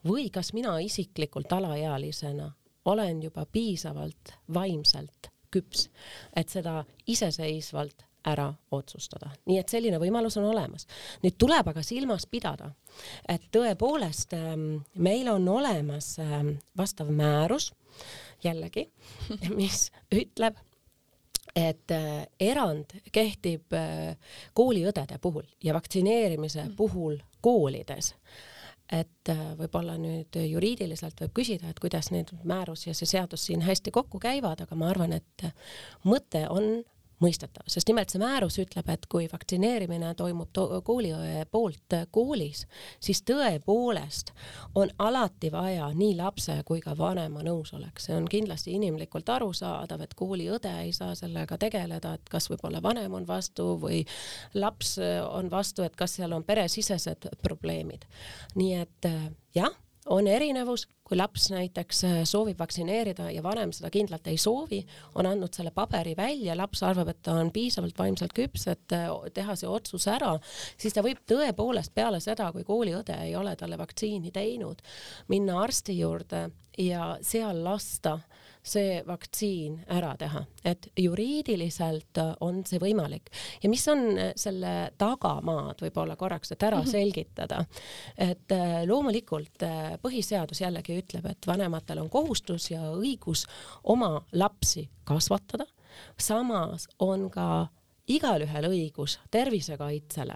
või 0.07 0.29
kas 0.33 0.53
mina 0.53 0.77
isiklikult 0.83 1.51
alaealisena 1.51 2.51
olen 2.85 3.23
juba 3.23 3.45
piisavalt 3.45 4.33
vaimselt 4.53 5.29
küps, 5.53 5.89
et 6.35 6.49
seda 6.49 6.83
iseseisvalt 7.07 8.03
ära 8.23 8.47
otsustada, 8.71 9.29
nii 9.45 9.59
et 9.59 9.69
selline 9.69 9.99
võimalus 9.99 10.37
on 10.39 10.47
olemas. 10.47 10.87
nüüd 11.23 11.35
tuleb 11.37 11.67
aga 11.67 11.83
silmas 11.83 12.25
pidada, 12.25 12.71
et 13.29 13.49
tõepoolest 13.51 14.35
ähm, 14.37 14.83
meil 14.95 15.27
on 15.31 15.47
olemas 15.47 16.15
ähm, 16.23 16.55
vastav 16.77 17.11
määrus 17.11 17.73
jällegi, 18.43 18.87
mis 19.59 19.89
ütleb, 20.11 20.55
et 21.55 21.91
äh, 21.91 22.23
erand 22.39 22.95
kehtib 23.11 23.75
äh, 23.75 24.15
kooliõdede 24.55 25.19
puhul 25.21 25.45
ja 25.63 25.75
vaktsineerimise 25.75 26.63
mm. 26.63 26.75
puhul 26.79 27.19
koolides 27.41 28.13
et 28.93 29.31
äh, 29.31 29.43
võib-olla 29.57 29.97
nüüd 29.97 30.37
juriidiliselt 30.37 31.21
võib 31.23 31.35
küsida, 31.41 31.71
et 31.71 31.79
kuidas 31.81 32.11
need 32.13 32.33
määrus 32.47 32.87
ja 32.87 32.93
see 32.97 33.09
seadus 33.09 33.47
siin 33.49 33.65
hästi 33.65 33.91
kokku 33.91 34.21
käivad, 34.21 34.61
aga 34.65 34.77
ma 34.77 34.91
arvan, 34.93 35.15
et 35.17 35.47
mõte 36.05 36.45
on 36.53 36.83
mõistetav, 37.21 37.65
sest 37.69 37.89
nimelt 37.89 38.13
see 38.13 38.21
määrus 38.21 38.57
ütleb, 38.61 38.89
et 38.89 39.05
kui 39.11 39.27
vaktsineerimine 39.31 40.13
toimub 40.19 40.49
to 40.55 40.65
kooliõe 40.85 41.45
poolt 41.51 41.95
koolis, 42.11 42.65
siis 43.03 43.23
tõepoolest 43.27 44.33
on 44.79 44.91
alati 45.03 45.51
vaja 45.53 45.89
nii 45.95 46.15
lapse 46.19 46.57
kui 46.67 46.81
ka 46.83 46.95
vanema 46.97 47.43
nõusolek, 47.45 48.01
see 48.01 48.15
on 48.17 48.27
kindlasti 48.31 48.75
inimlikult 48.77 49.29
arusaadav, 49.29 50.03
et 50.05 50.17
kooliõde 50.19 50.73
ei 50.83 50.93
saa 50.95 51.15
sellega 51.19 51.57
tegeleda, 51.61 52.15
et 52.17 52.33
kas 52.33 52.49
võib-olla 52.51 52.81
vanem 52.83 53.13
on 53.13 53.27
vastu 53.27 53.73
või 53.81 54.03
laps 54.53 54.97
on 55.29 55.51
vastu, 55.51 55.85
et 55.85 55.95
kas 55.95 56.17
seal 56.19 56.33
on 56.33 56.43
peresisesed 56.43 57.29
probleemid. 57.43 58.05
nii 58.55 58.73
et 58.81 59.09
jah 59.55 59.71
on 60.05 60.27
erinevus, 60.27 60.87
kui 61.13 61.19
laps 61.19 61.51
näiteks 61.53 61.99
äh, 62.07 62.13
soovib 62.25 62.57
vaktsineerida 62.57 63.27
ja 63.29 63.43
vanem 63.45 63.69
seda 63.75 63.91
kindlalt 63.93 64.25
ei 64.31 64.37
soovi, 64.41 64.79
on 65.13 65.29
andnud 65.29 65.53
selle 65.53 65.69
paberi 65.75 66.15
välja, 66.17 66.55
laps 66.57 66.81
arvab, 66.87 67.11
et 67.11 67.19
ta 67.21 67.35
on 67.37 67.51
piisavalt 67.53 67.99
vaimselt 67.99 68.33
küps, 68.33 68.65
et 68.71 68.95
äh, 68.97 69.11
teha 69.35 69.53
see 69.59 69.69
otsus 69.69 70.07
ära, 70.09 70.33
siis 70.73 70.95
ta 70.95 71.03
võib 71.05 71.21
tõepoolest 71.29 71.93
peale 71.93 72.17
seda, 72.23 72.49
kui 72.55 72.65
kooliõde 72.65 73.19
ei 73.27 73.35
ole 73.37 73.53
talle 73.59 73.77
vaktsiini 73.77 74.33
teinud, 74.33 74.81
minna 75.29 75.61
arsti 75.61 75.99
juurde 75.99 76.47
ja 76.81 77.11
seal 77.21 77.61
lasta 77.61 78.17
äh, 78.17 78.41
see 78.63 79.03
vaktsiin 79.07 79.81
ära 79.91 80.13
teha, 80.17 80.43
et 80.65 80.87
juriidiliselt 80.97 82.19
on 82.41 82.61
see 82.67 82.79
võimalik 82.79 83.27
ja 83.63 83.69
mis 83.71 83.83
on 83.91 84.05
selle 84.39 84.73
tagamaad 84.99 85.83
võib-olla 85.83 86.15
korraks, 86.19 86.53
et 86.53 86.63
ära 86.63 86.79
mm 86.79 86.83
-hmm. 86.83 86.91
selgitada. 86.91 87.65
et 88.17 88.51
äh, 88.51 88.85
loomulikult 88.87 89.63
äh, 89.63 89.99
põhiseadus 90.01 90.61
jällegi 90.61 90.95
ütleb, 91.03 91.27
et 91.29 91.47
vanematel 91.47 92.01
on 92.03 92.09
kohustus 92.09 92.71
ja 92.71 92.81
õigus 92.95 93.45
oma 93.83 94.15
lapsi 94.31 94.87
kasvatada, 95.07 95.67
samas 96.17 96.87
on 96.99 97.29
ka 97.33 97.67
igalühel 98.09 98.67
õigus 98.71 99.19
tervisekaitsele. 99.31 100.35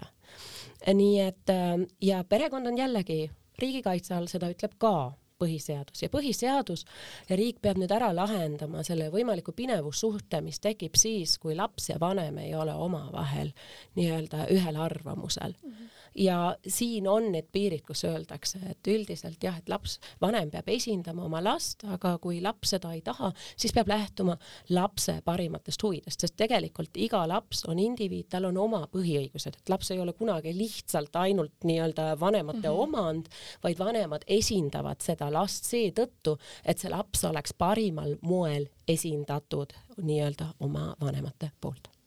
nii 0.94 1.20
et 1.20 1.50
äh, 1.50 1.80
ja 2.02 2.22
perekond 2.24 2.66
on 2.66 2.78
jällegi 2.78 3.30
riigikaitse 3.58 4.14
all, 4.14 4.28
seda 4.30 4.50
ütleb 4.52 4.76
ka 4.78 5.12
põhiseadus 5.38 6.02
ja 6.02 6.10
põhiseadus 6.10 6.84
ja 7.28 7.36
riik 7.38 7.60
peab 7.62 7.78
nüüd 7.78 7.92
ära 7.94 8.10
lahendama 8.14 8.82
selle 8.86 9.10
võimaliku 9.14 9.54
pinevussuhte, 9.54 10.40
mis 10.42 10.58
tekib 10.60 10.98
siis, 10.98 11.36
kui 11.38 11.54
laps 11.58 11.90
ja 11.92 11.98
vanem 12.00 12.40
ei 12.42 12.54
ole 12.58 12.74
omavahel 12.74 13.52
nii-öelda 13.98 14.48
ühel 14.54 14.82
arvamusel 14.88 15.54
mm. 15.62 15.70
-hmm 15.72 15.97
ja 16.14 16.56
siin 16.66 17.08
on 17.08 17.32
need 17.32 17.48
piirid, 17.52 17.82
kus 17.86 18.04
öeldakse, 18.08 18.60
et 18.70 18.90
üldiselt 18.90 19.42
jah, 19.44 19.56
et 19.58 19.68
laps, 19.68 19.98
vanem 20.20 20.50
peab 20.50 20.68
esindama 20.72 21.24
oma 21.26 21.42
last, 21.44 21.84
aga 21.88 22.16
kui 22.22 22.40
laps 22.44 22.74
seda 22.74 22.92
ei 22.96 23.02
taha, 23.04 23.32
siis 23.56 23.74
peab 23.76 23.90
lähtuma 23.90 24.38
lapse 24.74 25.18
parimatest 25.24 25.82
huvidest, 25.82 26.20
sest 26.20 26.36
tegelikult 26.40 26.96
iga 26.96 27.24
laps 27.28 27.64
on 27.68 27.80
indiviid, 27.82 28.28
tal 28.30 28.48
on 28.50 28.60
oma 28.60 28.84
põhiõigused, 28.92 29.60
et 29.60 29.72
laps 29.72 29.92
ei 29.94 30.00
ole 30.02 30.14
kunagi 30.18 30.54
lihtsalt 30.56 31.16
ainult 31.16 31.68
nii-öelda 31.68 32.14
vanemate 32.20 32.68
mm 32.68 32.74
-hmm. 32.74 32.82
omand, 32.86 33.28
vaid 33.62 33.78
vanemad 33.78 34.24
esindavad 34.26 35.00
seda 35.00 35.32
last 35.32 35.64
seetõttu, 35.64 36.38
et 36.64 36.78
see 36.78 36.90
laps 36.90 37.24
oleks 37.24 37.54
parimal 37.54 38.16
moel 38.22 38.68
esindatud 38.88 39.72
nii-öelda 40.02 40.54
oma 40.60 40.94
vanemate 41.00 41.50
poolt 41.60 41.97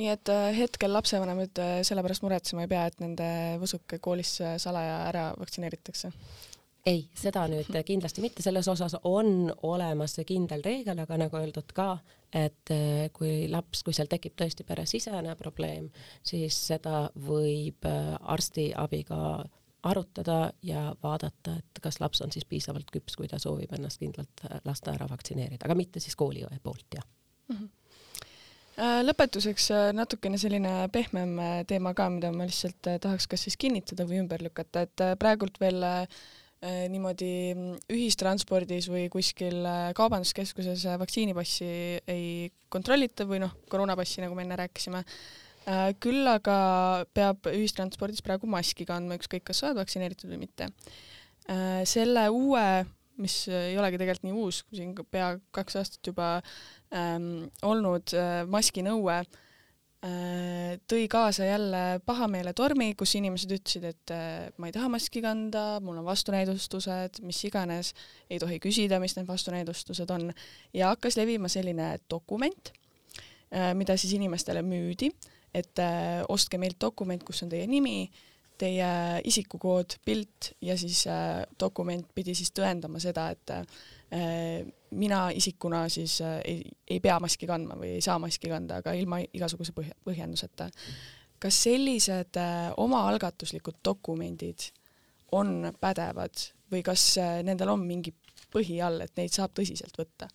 nii 0.00 0.10
et 0.12 0.30
äh, 0.32 0.50
hetkel 0.56 0.92
lapsevanemad 0.94 1.60
äh, 1.60 1.80
selle 1.86 2.04
pärast 2.04 2.24
muretsema 2.24 2.64
ei 2.64 2.70
pea, 2.70 2.86
et 2.88 3.02
nende 3.02 3.26
võsuk 3.60 3.98
koolis 4.02 4.38
äh, 4.44 4.56
salaja 4.62 5.02
ära 5.10 5.26
vaktsineeritakse? 5.40 6.12
ei, 6.88 7.02
seda 7.12 7.42
nüüd 7.52 7.68
kindlasti 7.84 8.22
mitte, 8.24 8.40
selles 8.40 8.64
osas 8.72 8.94
on 9.04 9.50
olemas 9.68 10.14
see 10.16 10.24
kindel 10.24 10.62
reegel, 10.64 11.02
aga 11.02 11.18
nagu 11.20 11.36
öeldud 11.36 11.74
ka, 11.76 11.90
et 12.32 12.72
kui 13.12 13.34
laps, 13.52 13.82
kui 13.84 13.92
seal 13.92 14.08
tekib 14.08 14.32
tõesti 14.40 14.64
peresisene 14.64 15.34
probleem, 15.36 15.90
siis 16.24 16.56
seda 16.70 17.02
võib 17.20 17.84
arstiabiga 17.84 19.18
arutada 19.92 20.38
ja 20.64 20.86
vaadata, 21.04 21.58
et 21.60 21.82
kas 21.84 22.00
laps 22.00 22.24
on 22.24 22.32
siis 22.32 22.48
piisavalt 22.48 22.88
küps, 22.96 23.18
kui 23.20 23.28
ta 23.28 23.36
soovib 23.38 23.76
ennast 23.76 24.00
kindlalt 24.00 24.46
lasta 24.64 24.96
ära 24.96 25.08
vaktsineerida, 25.12 25.68
aga 25.68 25.76
mitte 25.76 26.00
siis 26.00 26.16
kooliõe 26.16 26.62
poolt, 26.64 26.88
jah 26.96 27.04
mm. 27.04 27.58
-hmm 27.58 27.68
lõpetuseks 28.80 29.70
natukene 29.96 30.38
selline 30.40 30.88
pehmem 30.92 31.34
teema 31.68 31.92
ka, 31.96 32.08
mida 32.12 32.30
ma 32.32 32.46
lihtsalt 32.48 32.88
tahaks 33.02 33.28
kas 33.28 33.44
siis 33.44 33.58
kinnitada 33.60 34.06
või 34.08 34.22
ümber 34.22 34.40
lükata, 34.44 34.86
et 34.86 35.04
praegult 35.20 35.60
veel 35.60 35.84
niimoodi 36.60 37.28
ühistranspordis 37.92 38.88
või 38.92 39.06
kuskil 39.12 39.62
kaubanduskeskuses 39.96 40.86
vaktsiinipassi 41.00 41.68
ei 42.08 42.50
kontrollita 42.72 43.28
või 43.28 43.40
noh, 43.44 43.54
koroonapassi, 43.72 44.24
nagu 44.24 44.36
me 44.36 44.44
enne 44.44 44.58
rääkisime 44.60 45.04
Äh, 45.68 45.90
küll 46.00 46.24
aga 46.28 46.56
peab 47.12 47.44
ühistranspordis 47.50 48.24
praegu 48.24 48.48
maski 48.48 48.86
kandma, 48.88 49.18
ükskõik 49.20 49.44
kas 49.50 49.60
sa 49.60 49.68
oled 49.68 49.80
vaktsineeritud 49.82 50.32
või 50.32 50.40
mitte. 50.46 50.70
Äh, 51.50 51.82
selle 51.88 52.24
uue, 52.32 52.64
mis 53.22 53.36
ei 53.52 53.78
olegi 53.78 54.00
tegelikult 54.00 54.26
nii 54.26 54.40
uus, 54.42 54.64
siin 54.74 54.94
pea 55.10 55.34
kaks 55.54 55.78
aastat 55.80 56.10
juba 56.12 56.32
ähm, 56.94 57.46
olnud 57.66 58.14
äh, 58.16 58.42
maskinõue 58.50 59.16
äh,, 59.20 60.76
tõi 60.90 61.06
kaasa 61.12 61.48
jälle 61.48 61.82
pahameeletormi, 62.06 62.92
kus 62.98 63.14
inimesed 63.20 63.56
ütlesid, 63.58 63.88
et 63.92 64.14
äh, 64.16 64.50
ma 64.58 64.70
ei 64.70 64.76
taha 64.76 64.92
maski 64.92 65.22
kanda, 65.24 65.64
mul 65.84 66.00
on 66.02 66.08
vastunäidustused, 66.08 67.22
mis 67.26 67.42
iganes, 67.48 67.94
ei 68.30 68.40
tohi 68.42 68.60
küsida, 68.62 69.00
mis 69.02 69.16
need 69.18 69.28
vastunäidustused 69.28 70.10
on. 70.16 70.30
Ja 70.76 70.94
hakkas 70.94 71.20
levima 71.20 71.52
selline 71.52 71.96
dokument 72.10 72.72
äh,, 73.52 73.74
mida 73.78 73.96
siis 74.00 74.16
inimestele 74.16 74.64
müüdi 74.66 75.12
et 75.54 75.82
äh, 75.82 76.22
ostke 76.30 76.58
meilt 76.60 76.78
dokument, 76.80 77.22
kus 77.26 77.42
on 77.44 77.50
teie 77.52 77.66
nimi, 77.70 78.04
teie 78.60 78.90
isikukood, 79.28 79.96
pilt 80.04 80.52
ja 80.64 80.76
siis 80.78 81.04
äh, 81.08 81.42
dokument 81.60 82.06
pidi 82.14 82.34
siis 82.36 82.52
tõendama 82.56 83.00
seda, 83.02 83.28
et 83.32 83.52
äh, 83.54 84.66
mina 84.90 85.22
isikuna 85.34 85.84
siis 85.92 86.18
äh, 86.24 86.38
ei, 86.44 86.64
ei 86.88 87.00
pea 87.00 87.18
maski 87.22 87.48
kandma 87.48 87.78
või 87.80 87.96
ei 87.96 88.04
saa 88.04 88.18
maski 88.22 88.50
kanda, 88.52 88.80
aga 88.80 88.94
ilma 88.98 89.20
igasuguse 89.22 89.74
põhjenduseta. 89.76 90.70
kas 91.40 91.62
sellised 91.62 92.36
omaalgatuslikud 92.76 93.80
dokumendid 93.84 94.70
on 95.32 95.70
pädevad 95.80 96.50
või 96.70 96.82
kas 96.84 97.14
nendel 97.46 97.72
on 97.72 97.86
mingi 97.86 98.12
põhi 98.52 98.80
all, 98.82 99.00
et 99.00 99.16
neid 99.16 99.32
saab 99.32 99.54
tõsiselt 99.56 99.96
võtta? 99.96 100.28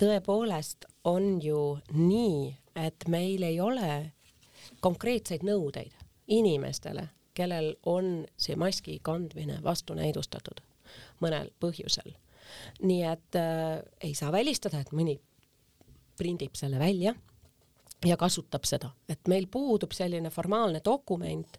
tõepoolest 0.00 0.86
on 1.04 1.42
ju 1.44 1.78
nii, 1.92 2.56
et 2.74 3.08
meil 3.08 3.42
ei 3.44 3.60
ole 3.60 4.12
konkreetseid 4.80 5.44
nõudeid 5.44 5.99
inimestele, 6.30 7.08
kellel 7.34 7.74
on 7.86 8.24
see 8.38 8.56
maski 8.58 8.98
kandmine 9.02 9.60
vastunäidustatud 9.64 10.62
mõnel 11.22 11.50
põhjusel. 11.62 12.14
nii 12.82 13.02
et 13.06 13.36
äh, 13.38 13.82
ei 14.02 14.14
saa 14.14 14.32
välistada, 14.32 14.80
et 14.80 14.90
mõni 14.92 15.20
prindib 16.18 16.56
selle 16.58 16.78
välja 16.78 17.14
ja 18.06 18.16
kasutab 18.16 18.64
seda, 18.64 18.90
et 19.08 19.28
meil 19.28 19.46
puudub 19.46 19.92
selline 19.92 20.30
formaalne 20.30 20.80
dokument 20.84 21.58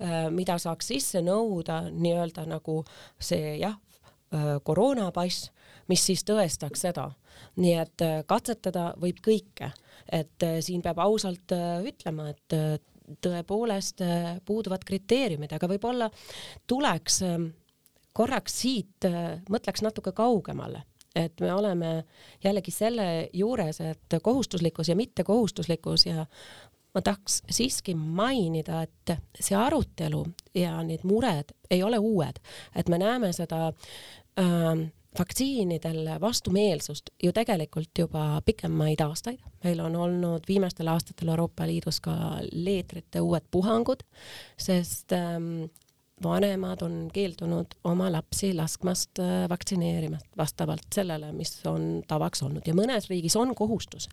äh,, 0.00 0.28
mida 0.30 0.58
saaks 0.58 0.92
sisse 0.92 1.22
nõuda 1.24 1.88
nii-öelda 1.90 2.46
nagu 2.46 2.84
see 3.18 3.56
jah 3.58 3.74
äh,, 3.74 4.60
koroonapass, 4.62 5.50
mis 5.88 6.04
siis 6.06 6.24
tõestaks 6.28 6.86
seda. 6.86 7.10
nii 7.56 7.74
et 7.74 8.06
äh, 8.06 8.22
katsetada 8.26 8.92
võib 9.00 9.22
kõike 9.24 9.72
et 10.12 10.44
siin 10.64 10.80
peab 10.82 10.98
ausalt 11.04 11.52
ütlema, 11.84 12.30
et 12.30 12.54
tõepoolest 13.24 14.02
puuduvad 14.46 14.84
kriteeriumid, 14.86 15.52
aga 15.54 15.70
võib-olla 15.70 16.10
tuleks 16.68 17.22
ähm, 17.26 17.50
korraks 18.12 18.60
siit, 18.62 19.06
mõtleks 19.50 19.84
natuke 19.84 20.12
kaugemale. 20.16 20.82
Et 21.16 21.40
me 21.40 21.52
oleme 21.54 22.04
jällegi 22.44 22.70
selle 22.74 23.28
juures, 23.34 23.80
et 23.80 24.18
kohustuslikkus 24.22 24.90
ja 24.90 24.96
mittekohustuslikkus 24.98 26.06
ja 26.06 26.26
ma 26.94 27.02
tahaks 27.02 27.42
siiski 27.50 27.94
mainida, 27.94 28.82
et 28.82 29.14
see 29.40 29.56
arutelu 29.56 30.24
ja 30.56 30.76
need 30.86 31.04
mured 31.08 31.54
ei 31.70 31.82
ole 31.82 31.98
uued, 31.98 32.40
et 32.76 32.88
me 32.88 32.98
näeme 33.00 33.32
seda 33.36 33.68
äh, 33.68 34.84
vaktsiinidel 35.18 36.20
vastumeelsust 36.20 37.10
ju 37.22 37.32
tegelikult 37.32 37.98
juba 37.98 38.42
pikemaid 38.44 39.00
aastaid. 39.00 39.38
meil 39.64 39.80
on 39.80 39.96
olnud 39.96 40.44
viimastel 40.48 40.88
aastatel 40.88 41.28
Euroopa 41.28 41.66
Liidus 41.66 42.00
ka 42.00 42.12
leetrite 42.52 43.20
uued 43.20 43.44
puhangud, 43.50 44.04
sest 44.56 45.12
ähm, 45.12 45.64
vanemad 46.22 46.82
on 46.82 47.08
keeldunud 47.12 47.74
oma 47.84 48.12
lapsi 48.12 48.54
laskmast 48.54 49.18
äh, 49.18 49.48
vaktsineerima 49.48 50.18
vastavalt 50.36 50.86
sellele, 50.94 51.32
mis 51.32 51.66
on 51.66 52.02
tavaks 52.08 52.42
olnud 52.42 52.66
ja 52.66 52.74
mõnes 52.74 53.08
riigis 53.10 53.36
on 53.36 53.54
kohustus 53.54 54.08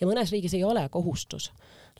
ja 0.00 0.06
mõnes 0.06 0.32
riigis 0.32 0.54
ei 0.54 0.64
ole 0.64 0.88
kohustus 0.88 1.52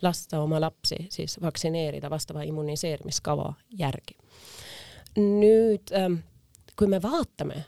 lasta 0.03 0.41
oma 0.41 0.61
lapsi 0.61 1.07
siis 1.11 1.41
vaktsineerida 1.43 2.11
vastava 2.11 2.43
immuniseerimiskava 2.43 3.53
järgi. 3.79 4.17
nüüd 5.17 5.93
ähm, 5.97 6.21
kui 6.77 6.87
me 6.87 7.03
vaatame 7.03 7.65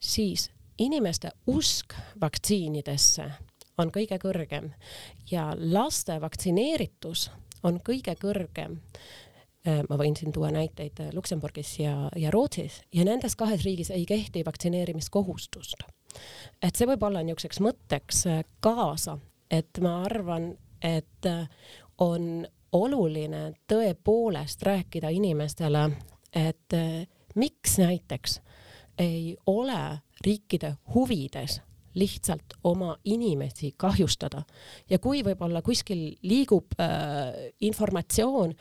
siis 0.00 0.50
inimeste 0.78 1.30
usk 1.46 1.94
vaktsiinidesse 2.20 3.30
on 3.78 3.92
kõige 3.92 4.18
kõrgem 4.20 4.70
ja 5.30 5.50
laste 5.56 6.20
vaktsineeritus 6.20 7.30
on 7.66 7.80
kõige 7.84 8.14
kõrgem. 8.20 8.78
Äh, 9.66 9.82
ma 9.88 9.98
võin 9.98 10.16
siin 10.16 10.32
tuua 10.32 10.52
näiteid 10.54 11.00
Luksemburgis 11.14 11.78
ja, 11.80 12.08
ja 12.16 12.30
Rootsis 12.30 12.80
ja 12.94 13.04
nendes 13.04 13.36
kahes 13.36 13.64
riigis 13.64 13.90
ei 13.90 14.06
kehti 14.06 14.44
vaktsineerimiskohustust. 14.46 15.82
et 16.62 16.76
see 16.76 16.86
võib 16.88 17.02
olla 17.02 17.22
niisuguseks 17.22 17.60
mõtteks 17.60 18.26
äh, 18.30 18.44
kaasa, 18.60 19.18
et 19.50 19.80
ma 19.82 20.02
arvan, 20.04 20.54
et 20.82 21.26
äh, 21.26 21.48
on 21.98 22.46
oluline 22.72 23.52
tõepoolest 23.68 24.62
rääkida 24.62 25.08
inimestele, 25.08 25.90
et 26.36 26.74
miks 27.34 27.78
näiteks 27.78 28.40
ei 28.98 29.36
ole 29.46 29.98
riikide 30.24 30.74
huvides 30.94 31.60
lihtsalt 31.96 32.56
oma 32.64 32.96
inimesi 33.04 33.72
kahjustada 33.76 34.42
ja 34.90 34.98
kui 34.98 35.22
võib-olla 35.24 35.62
kuskil 35.64 36.10
liigub 36.22 36.76
äh, 36.80 37.50
informatsioon, 37.60 38.52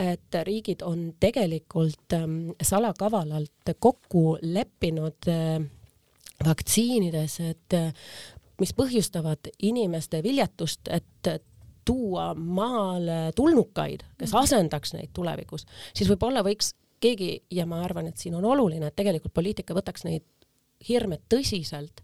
et 0.00 0.40
riigid 0.48 0.82
on 0.86 1.10
tegelikult 1.20 2.16
ähm, 2.16 2.54
salakavalalt 2.62 3.74
kokku 3.78 4.38
leppinud 4.42 5.28
äh, 5.28 5.60
vaktsiinides, 6.46 7.40
et 7.44 7.76
äh, 7.76 7.92
mis 8.60 8.72
põhjustavad 8.78 9.52
inimeste 9.62 10.22
viljatust, 10.24 10.88
et 10.88 11.32
tuua 11.84 12.32
maale 12.34 13.32
tulnukaid, 13.36 14.04
kes 14.18 14.30
mhm. 14.32 14.42
asendaks 14.42 14.94
neid 14.94 15.10
tulevikus, 15.14 15.66
siis 15.96 16.08
võib-olla 16.12 16.44
võiks 16.46 16.72
keegi 17.02 17.32
ja 17.50 17.66
ma 17.68 17.82
arvan, 17.84 18.08
et 18.10 18.20
siin 18.20 18.36
on 18.38 18.46
oluline, 18.48 18.88
et 18.88 18.96
tegelikult 18.98 19.34
poliitika 19.34 19.76
võtaks 19.76 20.06
neid 20.08 20.26
hirme 20.88 21.20
tõsiselt 21.30 22.02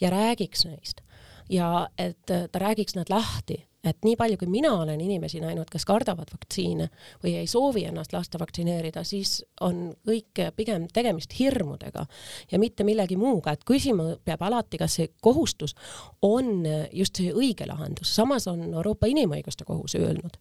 ja 0.00 0.10
räägiks 0.12 0.66
neist 0.68 1.04
ja 1.48 1.88
et 1.98 2.26
ta 2.26 2.60
räägiks 2.60 2.96
nad 2.98 3.08
lahti, 3.08 3.62
et 3.84 4.04
nii 4.04 4.16
palju, 4.18 4.36
kui 4.40 4.50
mina 4.50 4.72
olen 4.82 5.00
inimesi 5.00 5.40
näinud, 5.40 5.68
kes 5.70 5.86
kardavad 5.88 6.28
vaktsiine 6.32 6.88
või 7.22 7.34
ei 7.40 7.46
soovi 7.48 7.84
ennast 7.88 8.12
lasta 8.12 8.40
vaktsineerida, 8.40 9.04
siis 9.06 9.38
on 9.64 9.94
kõik 10.06 10.42
pigem 10.56 10.88
tegemist 10.92 11.32
hirmudega 11.38 12.04
ja 12.52 12.60
mitte 12.60 12.84
millegi 12.84 13.16
muuga, 13.16 13.54
et 13.54 13.64
küsima 13.68 14.10
peab 14.24 14.42
alati, 14.44 14.80
kas 14.80 14.98
see 14.98 15.12
kohustus 15.24 15.76
on 16.22 16.66
just 16.92 17.16
see 17.16 17.32
õige 17.32 17.68
lahendus. 17.70 18.14
samas 18.14 18.48
on 18.50 18.66
Euroopa 18.72 19.08
Inimõiguste 19.08 19.64
Kohus 19.64 19.94
öelnud, 19.94 20.36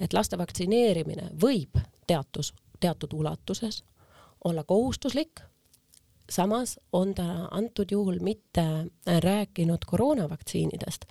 et 0.00 0.16
laste 0.16 0.38
vaktsineerimine 0.38 1.30
võib 1.42 1.78
teatud 2.06 2.50
teatud 2.80 3.12
ulatuses 3.12 3.84
olla 4.44 4.64
kohustuslik, 4.64 5.40
samas 6.30 6.78
on 6.92 7.14
ta 7.14 7.48
antud 7.50 7.90
juhul 7.90 8.18
mitte 8.20 8.64
rääkinud 9.06 9.84
koroonavaktsiinidest, 9.86 11.04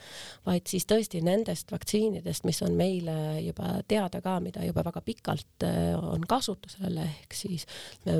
vaid 0.45 0.67
siis 0.69 0.85
tõesti 0.85 1.21
nendest 1.25 1.71
vaktsiinidest, 1.71 2.45
mis 2.45 2.61
on 2.61 2.77
meile 2.77 3.41
juba 3.41 3.79
teada 3.87 4.21
ka, 4.21 4.37
mida 4.43 4.65
juba 4.65 4.85
väga 4.85 5.01
pikalt 5.01 5.65
äh, 5.65 5.95
on 5.97 6.27
kasutusel, 6.27 6.99
ehk 7.03 7.33
siis 7.33 7.65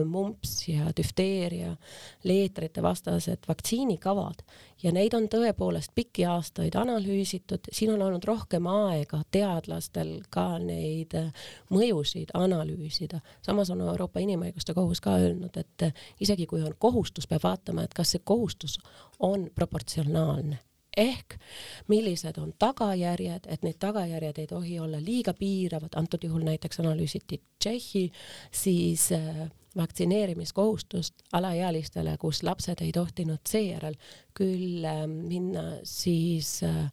mumps 0.05 0.67
ja 0.69 0.91
düfteeria, 0.97 1.75
leetrite 2.23 2.83
vastased 2.83 3.45
vaktsiinikavad 3.47 4.43
ja 4.83 4.91
neid 4.93 5.15
on 5.17 5.25
tõepoolest 5.31 5.93
pikki 5.97 6.25
aastaid 6.29 6.75
analüüsitud, 6.77 7.69
siin 7.73 7.93
on 7.95 8.03
olnud 8.05 8.25
rohkem 8.27 8.67
aega 8.69 9.21
teadlastel 9.33 10.17
ka 10.33 10.57
neid 10.61 11.15
äh, 11.17 11.47
mõjusid 11.73 12.33
analüüsida. 12.37 13.21
samas 13.45 13.71
on 13.73 13.81
Euroopa 13.81 14.21
Inimõiguste 14.21 14.75
Kohus 14.77 15.01
ka 15.01 15.17
öelnud, 15.21 15.57
et 15.57 15.87
äh, 15.87 16.03
isegi 16.21 16.45
kui 16.45 16.61
on 16.63 16.75
kohustus, 16.87 17.27
peab 17.27 17.43
vaatama, 17.43 17.83
et 17.83 17.93
kas 17.97 18.15
see 18.15 18.23
kohustus 18.23 18.79
on 19.19 19.49
proportsionaalne. 19.55 20.61
Ehk 20.97 21.35
millised 21.91 22.39
on 22.41 22.55
tagajärjed, 22.59 23.45
et 23.53 23.61
need 23.61 23.77
tagajärjed 23.79 24.39
ei 24.41 24.47
tohi 24.49 24.79
olla 24.81 24.97
liiga 25.03 25.35
piiravad, 25.37 25.93
antud 25.99 26.23
juhul 26.25 26.47
näiteks 26.47 26.81
analüüsiti 26.81 27.37
Tšehhi, 27.59 28.07
siis 28.51 29.11
äh, 29.13 29.43
vaktsineerimiskohustust 29.77 31.27
alaealistele, 31.37 32.15
kus 32.17 32.41
lapsed 32.43 32.81
ei 32.81 32.91
tohtinud 32.95 33.45
seejärel 33.49 33.99
küll 34.33 34.85
äh, 34.89 35.05
minna 35.07 35.67
siis 35.83 36.63
äh, 36.65 36.89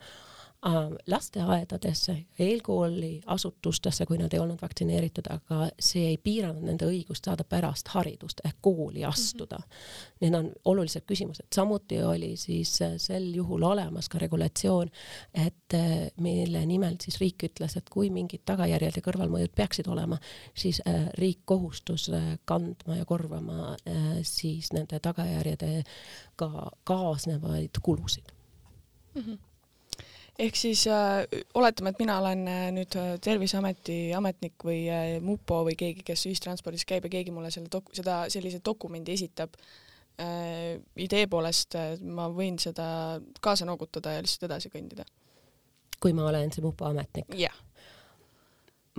lasteaedadesse, 1.06 2.16
eelkooli 2.38 3.22
asutustesse, 3.26 4.06
kui 4.06 4.18
nad 4.18 4.32
ei 4.32 4.38
olnud 4.40 4.62
vaktsineeritud, 4.62 5.26
aga 5.30 5.68
see 5.78 6.06
ei 6.14 6.16
piiranud 6.16 6.64
nende 6.64 6.88
õigust 6.88 7.28
saada 7.28 7.44
pärast 7.44 7.90
haridust 7.92 8.40
ehk 8.44 8.56
kooli 8.64 9.04
astuda 9.04 9.58
mm. 9.58 9.64
-hmm. 9.64 10.10
Need 10.24 10.34
on 10.34 10.52
olulised 10.64 11.02
küsimused, 11.06 11.46
samuti 11.54 12.02
oli 12.02 12.36
siis 12.36 12.82
äh, 12.82 12.92
sel 12.96 13.34
juhul 13.34 13.62
olemas 13.62 14.08
ka 14.08 14.18
regulatsioon, 14.18 14.90
et 15.34 15.74
äh, 15.74 16.10
mille 16.16 16.66
nimel 16.66 16.96
siis 17.00 17.20
riik 17.20 17.42
ütles, 17.42 17.76
et 17.76 17.90
kui 17.90 18.10
mingid 18.10 18.40
tagajärjed 18.44 18.96
ja 18.96 19.02
kõrvalmõjud 19.02 19.52
peaksid 19.56 19.86
olema, 19.86 20.18
siis 20.54 20.80
riik 21.18 21.40
kohustus 21.44 22.10
kandma 22.44 22.96
ja 22.96 23.04
korvama 23.04 23.76
siis 24.22 24.72
nende 24.72 24.98
tagajärjedega 25.00 26.70
kaasnevaid 26.84 27.82
kulusid 27.82 28.32
mm. 29.14 29.22
-hmm 29.22 29.53
ehk 30.38 30.58
siis 30.58 30.86
äh, 30.90 31.22
oletame, 31.54 31.92
et 31.94 32.02
mina 32.02 32.18
olen 32.20 32.46
äh, 32.50 32.66
nüüd 32.74 32.96
äh, 32.98 33.14
Terviseameti 33.22 33.98
ametnik 34.16 34.66
või 34.66 34.84
äh, 34.90 35.16
mupo 35.22 35.62
või 35.68 35.76
keegi, 35.78 36.04
kes 36.06 36.26
ühistranspordis 36.30 36.86
käib 36.88 37.06
ja 37.08 37.14
keegi 37.16 37.34
mulle 37.34 37.52
selle 37.54 37.70
dok-, 37.72 37.92
seda, 37.96 38.24
sellise 38.32 38.62
dokumendi 38.64 39.14
esitab 39.14 39.54
äh,, 40.20 40.80
idee 40.96 41.28
poolest 41.30 41.78
äh, 41.78 41.94
ma 42.02 42.30
võin 42.32 42.58
seda 42.62 43.20
kaasa 43.44 43.68
noogutada 43.68 44.16
ja 44.16 44.24
lihtsalt 44.24 44.50
edasi 44.50 44.72
kõndida? 44.74 45.06
kui 46.02 46.12
ma 46.12 46.26
olen 46.28 46.50
see 46.52 46.64
mupo 46.64 46.88
ametnik? 46.90 47.30
jah 47.32 47.48
yeah 47.48 47.62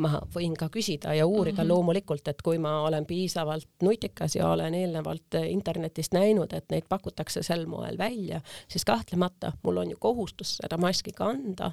ma 0.02 0.20
võin 0.36 0.56
ka 0.60 0.68
küsida 0.72 1.14
ja 1.16 1.26
uurida 1.26 1.62
mm 1.62 1.66
-hmm. 1.66 1.70
loomulikult, 1.72 2.28
et 2.28 2.41
kui 2.41 2.58
ma 2.58 2.82
olen 2.82 3.06
piisavalt 3.06 3.70
nutikas 3.84 4.36
ja 4.36 4.50
olen 4.50 4.74
eelnevalt 4.74 5.39
internetist 5.48 6.14
näinud, 6.14 6.54
et 6.54 6.70
neid 6.70 6.84
pakutakse 6.89 7.43
sel 7.43 7.66
moel 7.66 7.98
välja, 7.98 8.41
siis 8.68 8.86
kahtlemata 8.86 9.52
mul 9.64 9.78
on 9.78 9.89
ju 9.89 9.98
kohustus 10.00 10.58
seda 10.58 10.78
maski 10.78 11.12
kanda. 11.12 11.72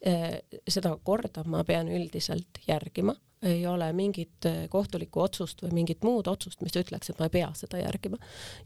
Eh, 0.00 0.42
seda 0.68 0.96
korda 1.02 1.44
ma 1.44 1.64
pean 1.64 1.88
üldiselt 1.88 2.58
järgima, 2.68 3.14
ei 3.42 3.66
ole 3.66 3.92
mingit 3.92 4.46
kohtulikku 4.68 5.20
otsust 5.20 5.62
või 5.62 5.72
mingit 5.72 6.02
muud 6.04 6.26
otsust, 6.26 6.60
mis 6.60 6.76
ütleks, 6.76 7.10
et 7.10 7.18
ma 7.18 7.26
ei 7.26 7.30
pea 7.30 7.50
seda 7.54 7.78
järgima. 7.78 8.16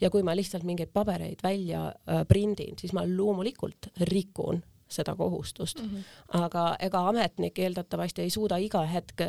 ja 0.01 0.11
kui 0.11 0.23
ma 0.23 0.37
lihtsalt 0.37 0.63
mingeid 0.63 0.89
pabereid 0.93 1.43
välja 1.43 1.93
prindin, 2.29 2.79
siis 2.79 2.93
ma 2.93 3.03
loomulikult 3.07 3.87
rikun 4.01 4.63
seda 4.95 5.15
kohustust 5.19 5.83
mm. 5.83 5.91
-hmm. 5.91 6.45
aga 6.45 6.65
ega 6.81 7.03
ametnik 7.09 7.59
eeldatavasti 7.59 8.23
ei 8.23 8.31
suuda 8.31 8.57
iga 8.57 8.85
hetk 8.87 9.21
äh, 9.21 9.29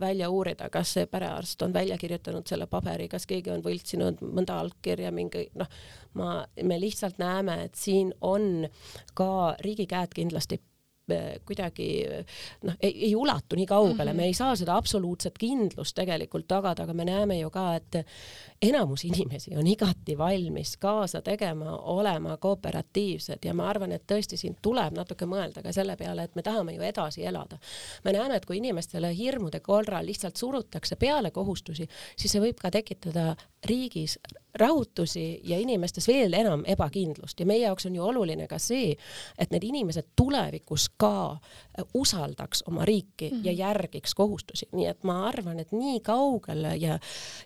välja 0.00 0.30
uurida, 0.30 0.70
kas 0.70 0.92
see 0.92 1.06
perearst 1.06 1.62
on 1.62 1.72
välja 1.72 1.98
kirjutanud 1.98 2.46
selle 2.46 2.66
paberi, 2.66 3.08
kas 3.08 3.26
keegi 3.26 3.50
on 3.50 3.64
võltsinud 3.64 4.20
mõnda 4.20 4.58
allkirja, 4.60 5.12
mingi 5.12 5.48
noh, 5.54 5.68
ma, 6.14 6.46
me 6.62 6.80
lihtsalt 6.80 7.18
näeme, 7.18 7.62
et 7.64 7.74
siin 7.74 8.14
on 8.20 8.68
ka 9.14 9.56
riigi 9.60 9.86
käed 9.86 10.14
kindlasti 10.14 10.60
kuidagi 11.44 11.88
noh, 12.62 12.76
ei 12.80 13.10
ulatu 13.16 13.56
nii 13.56 13.66
kaugele 13.66 14.12
mm, 14.12 14.14
-hmm. 14.14 14.16
me 14.16 14.24
ei 14.24 14.34
saa 14.34 14.56
seda 14.56 14.76
absoluutset 14.76 15.38
kindlust 15.38 15.94
tegelikult 15.94 16.46
tagada, 16.48 16.82
aga 16.82 16.94
me 16.94 17.04
näeme 17.04 17.38
ju 17.38 17.50
ka, 17.50 17.74
et 17.74 18.06
enamus 18.62 19.04
inimesi 19.04 19.56
on 19.56 19.66
igati 19.66 20.18
valmis 20.18 20.76
kaasa 20.76 21.22
tegema, 21.22 21.76
olema 21.76 22.36
kooperatiivsed 22.36 23.44
ja 23.44 23.54
ma 23.54 23.68
arvan, 23.68 23.92
et 23.92 24.06
tõesti 24.12 24.36
siin 24.36 24.56
tuleb 24.62 24.96
natuke 24.96 25.26
mõelda 25.26 25.62
ka 25.62 25.72
selle 25.72 25.96
peale, 25.96 26.24
et 26.24 26.34
me 26.34 26.42
tahame 26.42 26.72
ju 26.72 26.82
edasi 26.82 27.26
elada. 27.26 27.58
me 28.04 28.12
näeme, 28.12 28.36
et 28.36 28.46
kui 28.46 28.56
inimestele 28.56 29.16
hirmude 29.16 29.60
korral 29.60 30.06
lihtsalt 30.06 30.36
surutakse 30.36 30.96
peale 30.96 31.30
kohustusi, 31.30 31.88
siis 32.16 32.32
see 32.32 32.40
võib 32.40 32.60
ka 32.60 32.70
tekitada 32.70 33.36
riigis 33.64 34.18
rahutusi 34.54 35.40
ja 35.42 35.58
inimestes 35.58 36.06
veel 36.08 36.32
enam 36.32 36.62
ebakindlust 36.66 37.40
ja 37.40 37.46
meie 37.46 37.64
jaoks 37.64 37.86
on 37.86 37.94
ju 37.94 38.04
oluline 38.04 38.46
ka 38.50 38.58
see, 38.62 38.94
et 39.38 39.50
need 39.50 39.66
inimesed 39.66 40.12
tulevikus 40.16 40.88
ka 40.96 41.32
äh, 41.32 41.84
usaldaks 41.94 42.64
oma 42.68 42.84
riiki 42.84 43.30
mm 43.30 43.36
-hmm. 43.36 43.46
ja 43.46 43.52
mhm. 43.52 43.58
järgiks 43.58 44.14
kohustusi, 44.14 44.68
nii 44.72 44.86
et 44.86 45.04
ma 45.04 45.26
arvan, 45.28 45.60
et 45.60 45.72
nii 45.72 46.00
kaugele 46.00 46.76
ja 46.76 46.98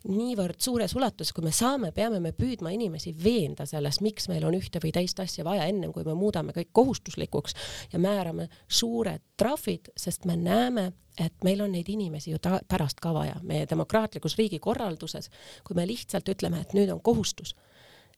niivõrd 0.09 0.59
suures 0.59 0.95
ulatuses, 0.95 1.33
kui 1.33 1.45
me 1.45 1.53
saame, 1.53 1.93
peame 1.93 2.21
me 2.21 2.33
püüdma 2.33 2.71
inimesi 2.71 3.15
veenda 3.25 3.67
selles, 3.67 4.01
miks 4.01 4.29
meil 4.29 4.45
on 4.45 4.55
ühte 4.55 4.81
või 4.85 4.93
teist 4.93 5.21
asja 5.21 5.45
vaja, 5.45 5.65
ennem 5.65 5.93
kui 5.93 6.05
me 6.05 6.15
muudame 6.15 6.53
kõik 6.53 6.69
kohustuslikuks 6.73 7.55
ja 7.93 7.99
määrame 7.99 8.49
suured 8.69 9.21
trahvid, 9.37 9.89
sest 9.97 10.25
me 10.25 10.37
näeme, 10.37 10.93
et 11.21 11.45
meil 11.45 11.61
on 11.61 11.73
neid 11.73 11.89
inimesi 11.89 12.31
ju 12.31 12.39
ta 12.43 12.61
pärast 12.69 13.01
ka 13.01 13.12
vaja, 13.14 13.37
meie 13.43 13.66
demokraatlikus 13.71 14.37
riigikorralduses, 14.39 15.31
kui 15.64 15.77
me 15.77 15.87
lihtsalt 15.87 16.29
ütleme, 16.29 16.61
et 16.61 16.75
nüüd 16.77 16.93
on 16.95 17.01
kohustus, 17.01 17.55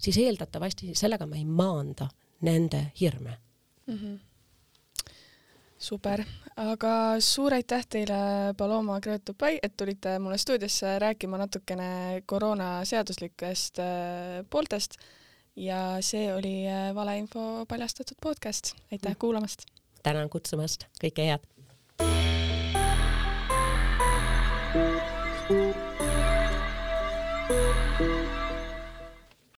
siis 0.01 0.19
eeldatavasti 0.19 0.95
sellega 0.95 1.27
me 1.27 1.41
ei 1.41 1.45
maanda 1.45 2.09
nende 2.41 2.91
hirme 3.01 3.39
mm. 3.87 3.95
-hmm 3.97 4.19
super, 5.81 6.23
aga 6.61 6.93
suur 7.25 7.55
aitäh 7.57 7.87
teile, 7.89 8.19
Paloma 8.57 9.01
Gröötupai, 9.01 9.59
et 9.63 9.77
tulite 9.77 10.19
mulle 10.19 10.39
stuudiosse 10.39 10.99
rääkima 10.99 11.39
natukene 11.41 12.23
koroona 12.27 12.85
seaduslikest 12.85 13.79
äh, 13.79 14.45
pooltest 14.51 14.99
ja 15.57 15.97
see 16.01 16.29
oli 16.35 16.69
äh, 16.69 16.95
Valeinfo 16.95 17.65
paljastatud 17.69 18.21
podcast, 18.23 18.75
aitäh 18.93 19.13
mm. 19.13 19.19
kuulamast! 19.19 19.67
tänan 20.03 20.31
kutsumast, 20.31 20.85
kõike 21.01 21.27
head! 21.33 21.60
Música 24.73 25.21